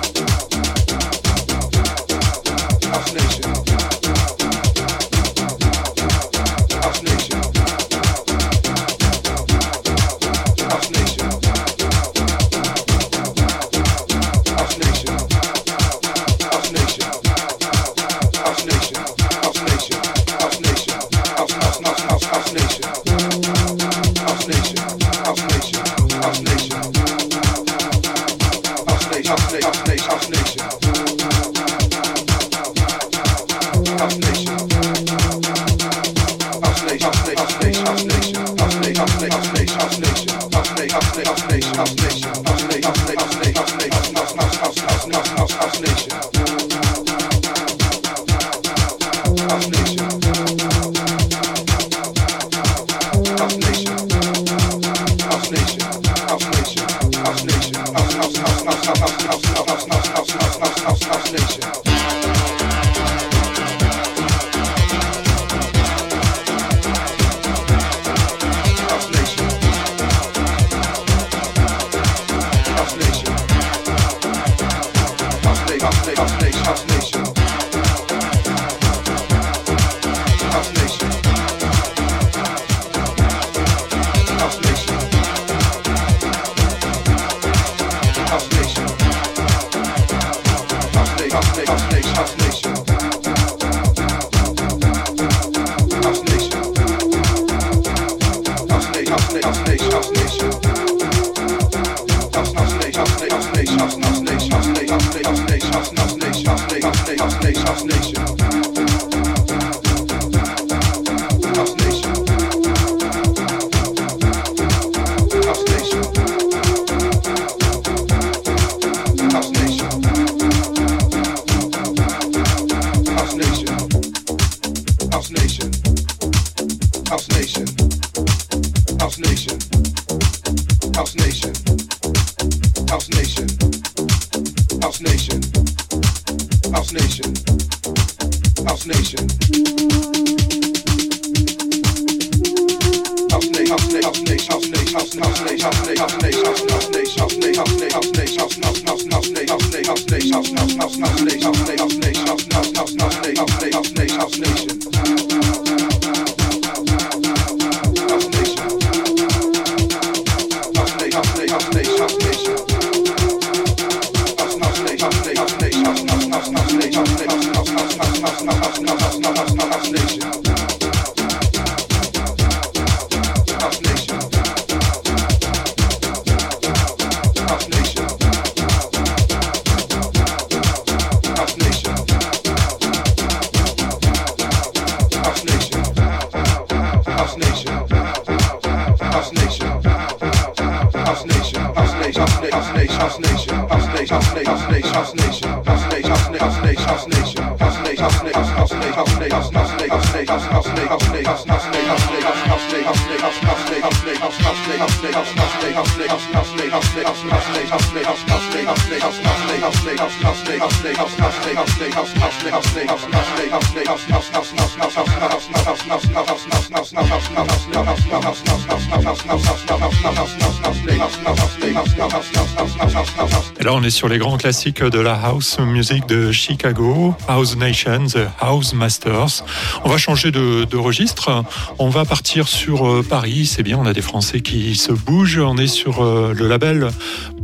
On 223.84 223.86
est 223.86 223.90
sur 223.90 224.08
les 224.08 224.18
grands 224.18 224.38
classiques 224.38 224.82
de 224.82 225.00
la 225.00 225.14
house 225.14 225.60
music 225.60 226.06
de 226.08 226.32
Chicago, 226.32 227.16
House 227.28 227.58
Nation, 227.58 228.06
The 228.08 228.30
House 228.40 228.74
Masters. 228.74 229.44
On 229.84 229.90
va 229.90 229.98
changer 229.98 230.32
de, 230.32 230.78
registre. 230.78 231.44
On 231.80 231.90
va 231.90 232.06
partir 232.06 232.48
sur 232.48 232.88
euh, 232.88 233.04
Paris. 233.04 233.46
C'est 233.46 233.62
bien, 233.62 233.78
on 233.78 233.86
a 233.86 233.92
des 233.92 234.02
Français 234.02 234.40
qui 234.40 234.76
se 234.76 234.94
bougent. 234.94 235.40
On 235.40 235.58
est 235.58 235.68
sur 235.68 236.02
euh, 236.02 236.34
le 236.34 236.48
label 236.48 236.92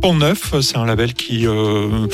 Pont 0.00 0.14
Neuf. 0.14 0.54
C'est 0.62 0.78
un 0.78 0.86
label 0.86 1.12
qui 1.12 1.46
euh, 1.46 2.06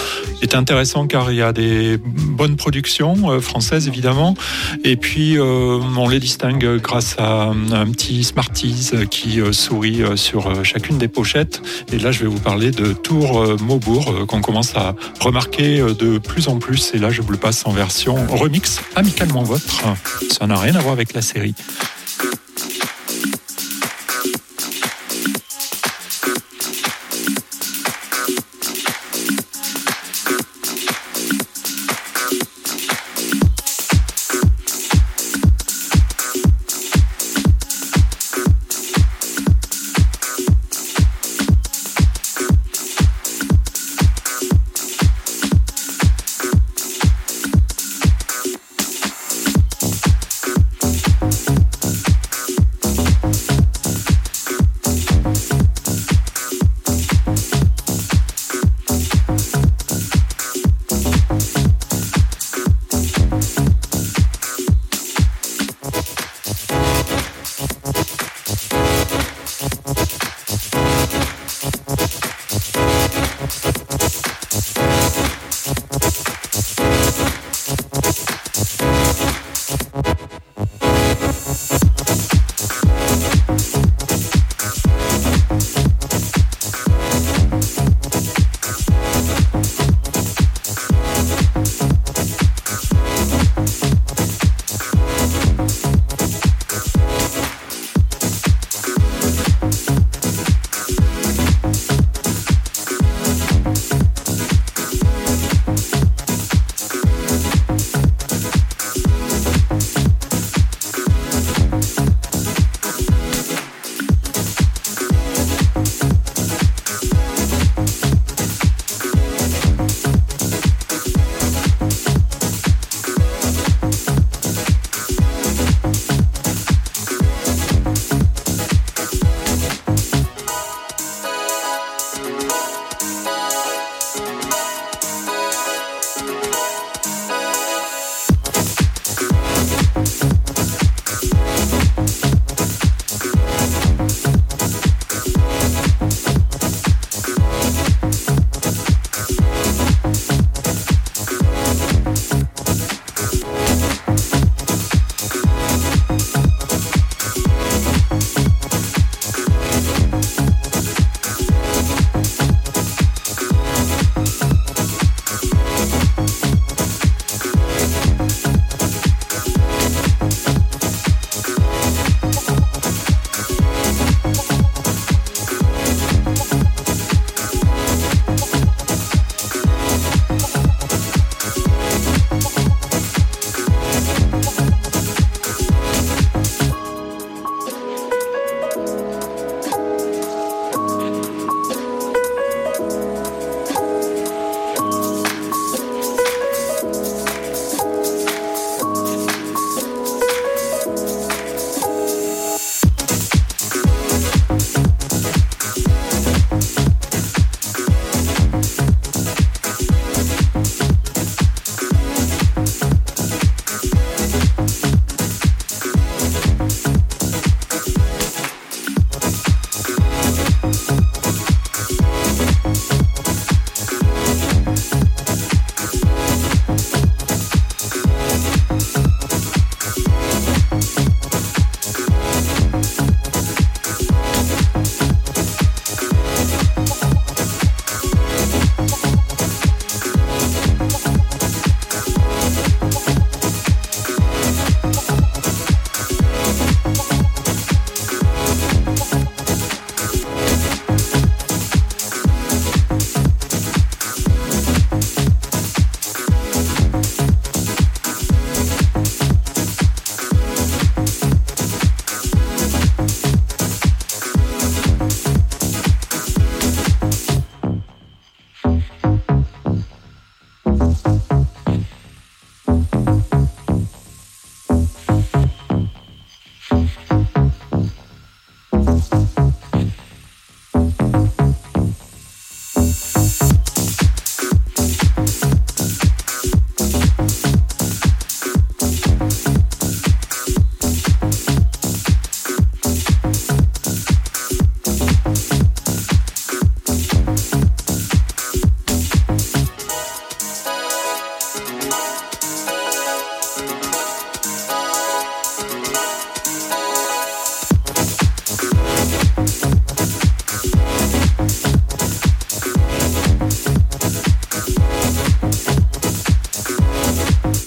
est 0.42 0.56
intéressant 0.56 1.06
car 1.06 1.30
il 1.30 1.36
y 1.36 1.42
a 1.42 1.52
des 1.52 1.96
bonnes 1.96 2.56
productions 2.56 3.40
françaises 3.40 3.86
évidemment. 3.86 4.34
Et 4.82 4.96
puis 4.96 5.38
on 5.38 6.08
les 6.08 6.18
distingue 6.18 6.80
grâce 6.80 7.14
à 7.18 7.52
un 7.72 7.90
petit 7.92 8.24
Smarties 8.24 8.90
qui 9.08 9.40
sourit 9.52 10.02
sur 10.16 10.64
chacune 10.64 10.98
des 10.98 11.08
pochettes. 11.08 11.62
Et 11.92 11.98
là, 11.98 12.10
je 12.10 12.20
vais 12.20 12.26
vous 12.26 12.40
parler 12.40 12.72
de 12.72 12.92
Tour 12.92 13.56
Maubourg 13.62 14.15
qu'on 14.24 14.40
commence 14.40 14.74
à 14.76 14.94
remarquer 15.20 15.80
euh, 15.80 15.94
de 15.94 16.18
plus 16.18 16.48
en 16.48 16.58
plus. 16.58 16.92
Et 16.94 16.98
là, 16.98 17.10
je 17.10 17.22
vous 17.22 17.32
le 17.32 17.38
passe 17.38 17.66
en 17.66 17.72
version 17.72 18.16
remix 18.28 18.80
amicalement 18.94 19.42
vôtre. 19.42 19.84
Ça 20.30 20.46
n'a 20.46 20.58
rien 20.58 20.74
à 20.74 20.80
voir 20.80 20.92
avec 20.92 21.12
la 21.12 21.22
série. 21.22 21.54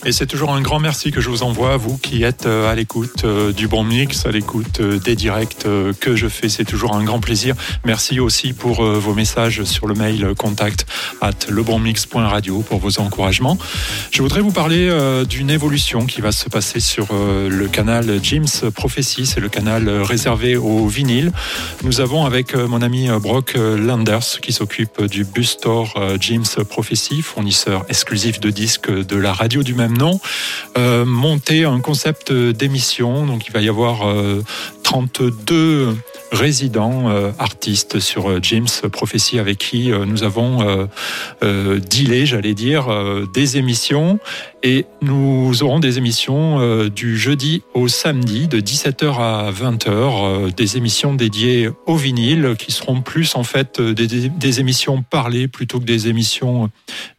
Et 0.09 0.11
c'est 0.11 0.25
toujours 0.25 0.51
un 0.55 0.61
grand 0.61 0.79
merci 0.79 1.11
que 1.11 1.21
je 1.21 1.29
vous 1.29 1.43
envoie, 1.43 1.77
vous 1.77 1.99
qui 1.99 2.23
êtes 2.23 2.47
euh, 2.47 2.71
à 2.71 2.73
l'écoute 2.73 3.25
euh, 3.25 3.53
du 3.53 3.67
bon 3.67 3.83
mix, 3.83 4.25
à 4.25 4.31
l'écoute 4.31 4.79
euh, 4.79 4.97
des 4.97 5.15
directs 5.15 5.67
que 5.99 6.15
je 6.15 6.27
fais. 6.27 6.49
C'est 6.49 6.65
toujours 6.65 6.95
un 6.95 7.03
grand 7.03 7.19
plaisir. 7.19 7.53
Merci 7.85 8.19
aussi 8.19 8.53
pour 8.53 8.83
vos 8.83 9.13
messages 9.13 9.63
sur 9.65 9.85
le 9.85 9.93
mail 9.93 10.33
contact 10.35 10.87
at 11.21 11.31
lebonmix.radio 11.47 12.61
pour 12.61 12.79
vos 12.79 12.99
encouragements. 12.99 13.59
Je 14.09 14.23
voudrais 14.23 14.41
vous 14.41 14.51
parler 14.51 14.89
d'une 15.27 15.49
évolution 15.49 16.05
qui 16.05 16.21
va 16.21 16.31
se 16.31 16.49
passer 16.49 16.79
sur 16.79 17.07
le 17.11 17.67
canal 17.67 18.19
Jim's 18.23 18.63
Prophecy. 18.73 19.25
C'est 19.25 19.41
le 19.41 19.49
canal 19.49 19.89
réservé 19.89 20.55
au 20.55 20.87
vinyle. 20.87 21.31
Nous 21.83 21.99
avons 21.99 22.25
avec 22.25 22.55
mon 22.55 22.81
ami 22.81 23.09
Brock 23.21 23.55
Landers 23.55 24.39
qui 24.41 24.53
s'occupe 24.53 25.03
du 25.03 25.25
bus 25.25 25.51
store 25.51 26.01
Jim's 26.19 26.57
Prophecy, 26.67 27.21
fournisseur 27.21 27.85
exclusif 27.89 28.39
de 28.39 28.49
disques 28.49 28.89
de 28.89 29.15
la 29.17 29.33
radio 29.33 29.61
du 29.61 29.73
même 29.73 29.98
euh, 30.77 31.05
monter 31.05 31.65
un 31.65 31.79
concept 31.79 32.31
d'émission. 32.31 33.25
Donc 33.25 33.47
il 33.47 33.53
va 33.53 33.61
y 33.61 33.69
avoir 33.69 34.01
32 34.83 35.95
résidents 36.31 37.09
euh, 37.09 37.31
artistes 37.39 37.99
sur 37.99 38.29
euh, 38.29 38.39
James 38.41 38.67
Prophecy 38.91 39.39
avec 39.39 39.57
qui 39.57 39.91
euh, 39.91 40.05
nous 40.05 40.23
avons 40.23 40.39
dealé, 41.41 42.25
j'allais 42.25 42.53
dire, 42.53 42.87
des 43.33 43.57
émissions. 43.57 44.19
Et 44.61 44.85
nous 45.01 45.63
aurons 45.63 45.79
des 45.79 45.97
émissions 45.97 46.89
du 46.89 47.17
jeudi 47.17 47.63
au 47.73 47.87
samedi 47.87 48.47
de 48.47 48.59
17h 48.59 49.17
à 49.17 49.51
20h, 49.51 50.53
des 50.53 50.77
émissions 50.77 51.13
dédiées 51.13 51.69
au 51.85 51.95
vinyle 51.95 52.55
qui 52.57 52.71
seront 52.71 53.01
plus 53.01 53.35
en 53.35 53.43
fait 53.43 53.79
des, 53.79 54.07
des, 54.07 54.59
émissions 54.59 55.01
parlées 55.01 55.47
plutôt 55.47 55.79
que 55.79 55.85
des 55.85 56.09
émissions 56.09 56.69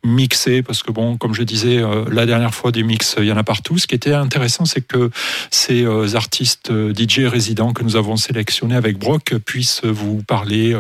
mixées 0.05 0.63
parce 0.63 0.83
que 0.83 0.93
bon, 0.93 1.17
comme 1.17 1.35
je 1.35 1.43
disais 1.43 1.83
la 2.11 2.27
dernière 2.27 2.55
fois, 2.55 2.73
des 2.73 2.83
mix, 2.83 3.17
il 3.19 3.25
y 3.25 3.33
en 3.33 3.39
a 3.39 3.45
partout. 3.45 3.79
Ce 3.79 3.87
qui 3.87 3.95
était 3.95 4.13
intéressant, 4.13 4.67
c'est 4.67 4.87
que 4.87 5.11
ces 5.51 5.87
artistes 6.15 6.71
DJ 6.71 7.21
résidents 7.21 7.73
que 7.73 7.85
nous 7.85 7.97
avons 7.97 8.17
sélectionnés 8.17 8.77
avec 8.77 8.99
Brock 9.01 9.35
puissent 9.45 9.85
vous 9.85 10.23
parler 10.23 10.75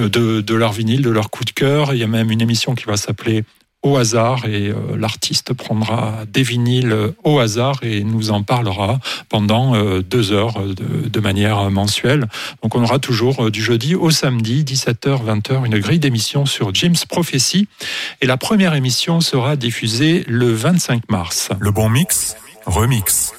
euh, 0.00 0.08
de, 0.08 0.54
leur 0.54 0.72
vinyle, 0.72 1.02
de 1.02 1.10
leur 1.10 1.30
coup 1.30 1.44
de 1.44 1.50
cœur. 1.50 1.94
Il 1.94 2.00
y 2.00 2.02
a 2.02 2.08
même 2.08 2.30
une 2.30 2.40
émission 2.40 2.74
qui 2.74 2.84
va 2.84 2.96
s'appeler 2.96 3.44
au 3.82 3.96
hasard 3.96 4.46
et 4.46 4.68
euh, 4.68 4.96
l'artiste 4.96 5.52
prendra 5.54 6.24
des 6.32 6.42
vinyles 6.42 6.96
au 7.24 7.40
hasard 7.40 7.80
et 7.82 8.04
nous 8.04 8.30
en 8.30 8.42
parlera 8.42 9.00
pendant 9.28 9.74
euh, 9.74 10.02
deux 10.02 10.30
heures 10.32 10.60
de, 10.60 11.08
de, 11.08 11.20
manière 11.20 11.68
mensuelle. 11.70 12.26
Donc 12.62 12.74
on 12.74 12.82
aura 12.82 13.00
toujours 13.00 13.50
du 13.50 13.62
jeudi 13.62 13.94
au 13.94 14.10
samedi 14.10 14.62
17h 14.64 15.24
20h 15.24 15.66
une 15.66 15.78
grille 15.78 15.98
d'émissions 15.98 16.46
sur 16.46 16.72
James 16.74 16.94
Prophecy 17.08 17.66
et 18.20 18.26
la 18.26 18.36
première 18.36 18.74
émission 18.74 19.20
sera 19.20 19.56
diffusée 19.56 20.24
le 20.28 20.52
25 20.52 21.10
mars. 21.10 21.50
Le 21.58 21.72
bon 21.72 21.88
mix, 21.88 22.36
remix. 22.66 23.32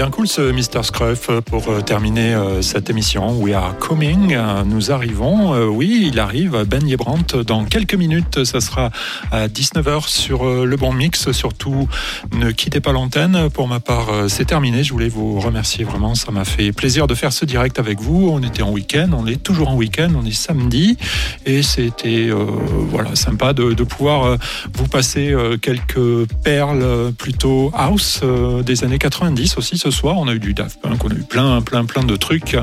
Bien 0.00 0.08
cool 0.08 0.28
ce 0.28 0.40
Mr. 0.40 0.82
Scruff 0.82 1.30
pour 1.44 1.68
euh, 1.68 1.82
terminer 1.82 2.32
euh, 2.32 2.62
cette 2.62 2.88
émission. 2.88 3.38
We 3.38 3.52
are 3.52 3.76
coming. 3.76 4.32
Euh, 4.32 4.64
Nous 4.64 4.90
arrivons. 4.92 5.52
Euh, 5.52 5.66
Oui, 5.66 6.08
il 6.10 6.18
arrive. 6.18 6.64
Ben 6.66 6.88
Yebrandt 6.88 7.36
dans 7.44 7.66
quelques 7.66 7.92
minutes. 7.92 8.44
Ça 8.44 8.62
sera 8.62 8.88
à 9.30 9.46
19h 9.48 10.08
sur 10.08 10.48
euh, 10.48 10.64
le 10.64 10.76
bon 10.78 10.94
mix. 10.94 11.30
Surtout, 11.32 11.86
ne 12.32 12.50
quittez 12.50 12.80
pas 12.80 12.92
l'antenne. 12.92 13.50
Pour 13.50 13.68
ma 13.68 13.78
part, 13.78 14.08
euh, 14.08 14.28
c'est 14.28 14.46
terminé. 14.46 14.84
Je 14.84 14.94
voulais 14.94 15.10
vous 15.10 15.38
remercier 15.38 15.84
vraiment. 15.84 16.14
Ça 16.14 16.32
m'a 16.32 16.46
fait 16.46 16.72
plaisir 16.72 17.06
de 17.06 17.14
faire 17.14 17.34
ce 17.34 17.44
direct 17.44 17.78
avec 17.78 18.00
vous. 18.00 18.30
On 18.32 18.42
était 18.42 18.62
en 18.62 18.70
week-end. 18.70 19.10
On 19.12 19.26
est 19.26 19.42
toujours 19.42 19.68
en 19.68 19.76
week-end. 19.76 20.12
On 20.16 20.24
est 20.24 20.32
samedi. 20.32 20.96
Et 21.44 21.62
c'était 21.62 22.30
euh, 22.30 22.46
voilà, 22.88 23.16
sympa 23.16 23.52
de, 23.52 23.74
pouvoir 23.84 24.24
euh, 24.24 24.36
vous 24.72 24.88
passer 24.88 25.30
euh, 25.30 25.58
quelques 25.58 26.26
perles 26.42 26.80
euh, 26.82 27.10
plutôt 27.10 27.70
house 27.74 28.20
euh, 28.22 28.62
des 28.62 28.82
années 28.82 28.98
90 28.98 29.58
aussi 29.58 29.76
soir. 29.90 30.16
On 30.18 30.28
a 30.28 30.34
eu 30.34 30.38
du 30.38 30.54
Daft 30.54 30.80
Punk, 30.80 31.04
on 31.04 31.08
a 31.08 31.14
eu 31.14 31.22
plein, 31.22 31.60
plein, 31.62 31.84
plein 31.84 32.02
de 32.02 32.16
trucs. 32.16 32.56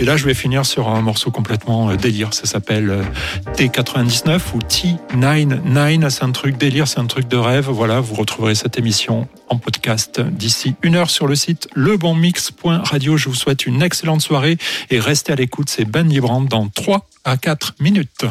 Et 0.00 0.04
là, 0.04 0.16
je 0.16 0.24
vais 0.24 0.34
finir 0.34 0.66
sur 0.66 0.88
un 0.88 1.00
morceau 1.00 1.30
complètement 1.30 1.90
euh, 1.90 1.96
délire. 1.96 2.34
Ça 2.34 2.46
s'appelle 2.46 2.90
euh, 2.90 3.02
T99 3.54 4.40
ou 4.54 4.58
T99. 4.58 6.10
C'est 6.10 6.24
un 6.24 6.32
truc 6.32 6.56
délire, 6.56 6.88
c'est 6.88 7.00
un 7.00 7.06
truc 7.06 7.28
de 7.28 7.36
rêve. 7.36 7.68
Voilà, 7.68 8.00
vous 8.00 8.14
retrouverez 8.14 8.54
cette 8.54 8.78
émission 8.78 9.28
en 9.48 9.58
podcast 9.58 10.20
d'ici 10.20 10.74
une 10.82 10.96
heure 10.96 11.10
sur 11.10 11.26
le 11.26 11.34
site 11.34 11.68
lebonmix.radio. 11.74 13.16
Je 13.16 13.28
vous 13.28 13.34
souhaite 13.34 13.66
une 13.66 13.82
excellente 13.82 14.22
soirée 14.22 14.58
et 14.90 15.00
restez 15.00 15.32
à 15.32 15.36
l'écoute. 15.36 15.70
C'est 15.70 15.84
Ben 15.84 16.08
Librand 16.08 16.42
dans 16.42 16.68
3 16.68 17.06
à 17.24 17.36
4 17.36 17.74
minutes. 17.80 18.26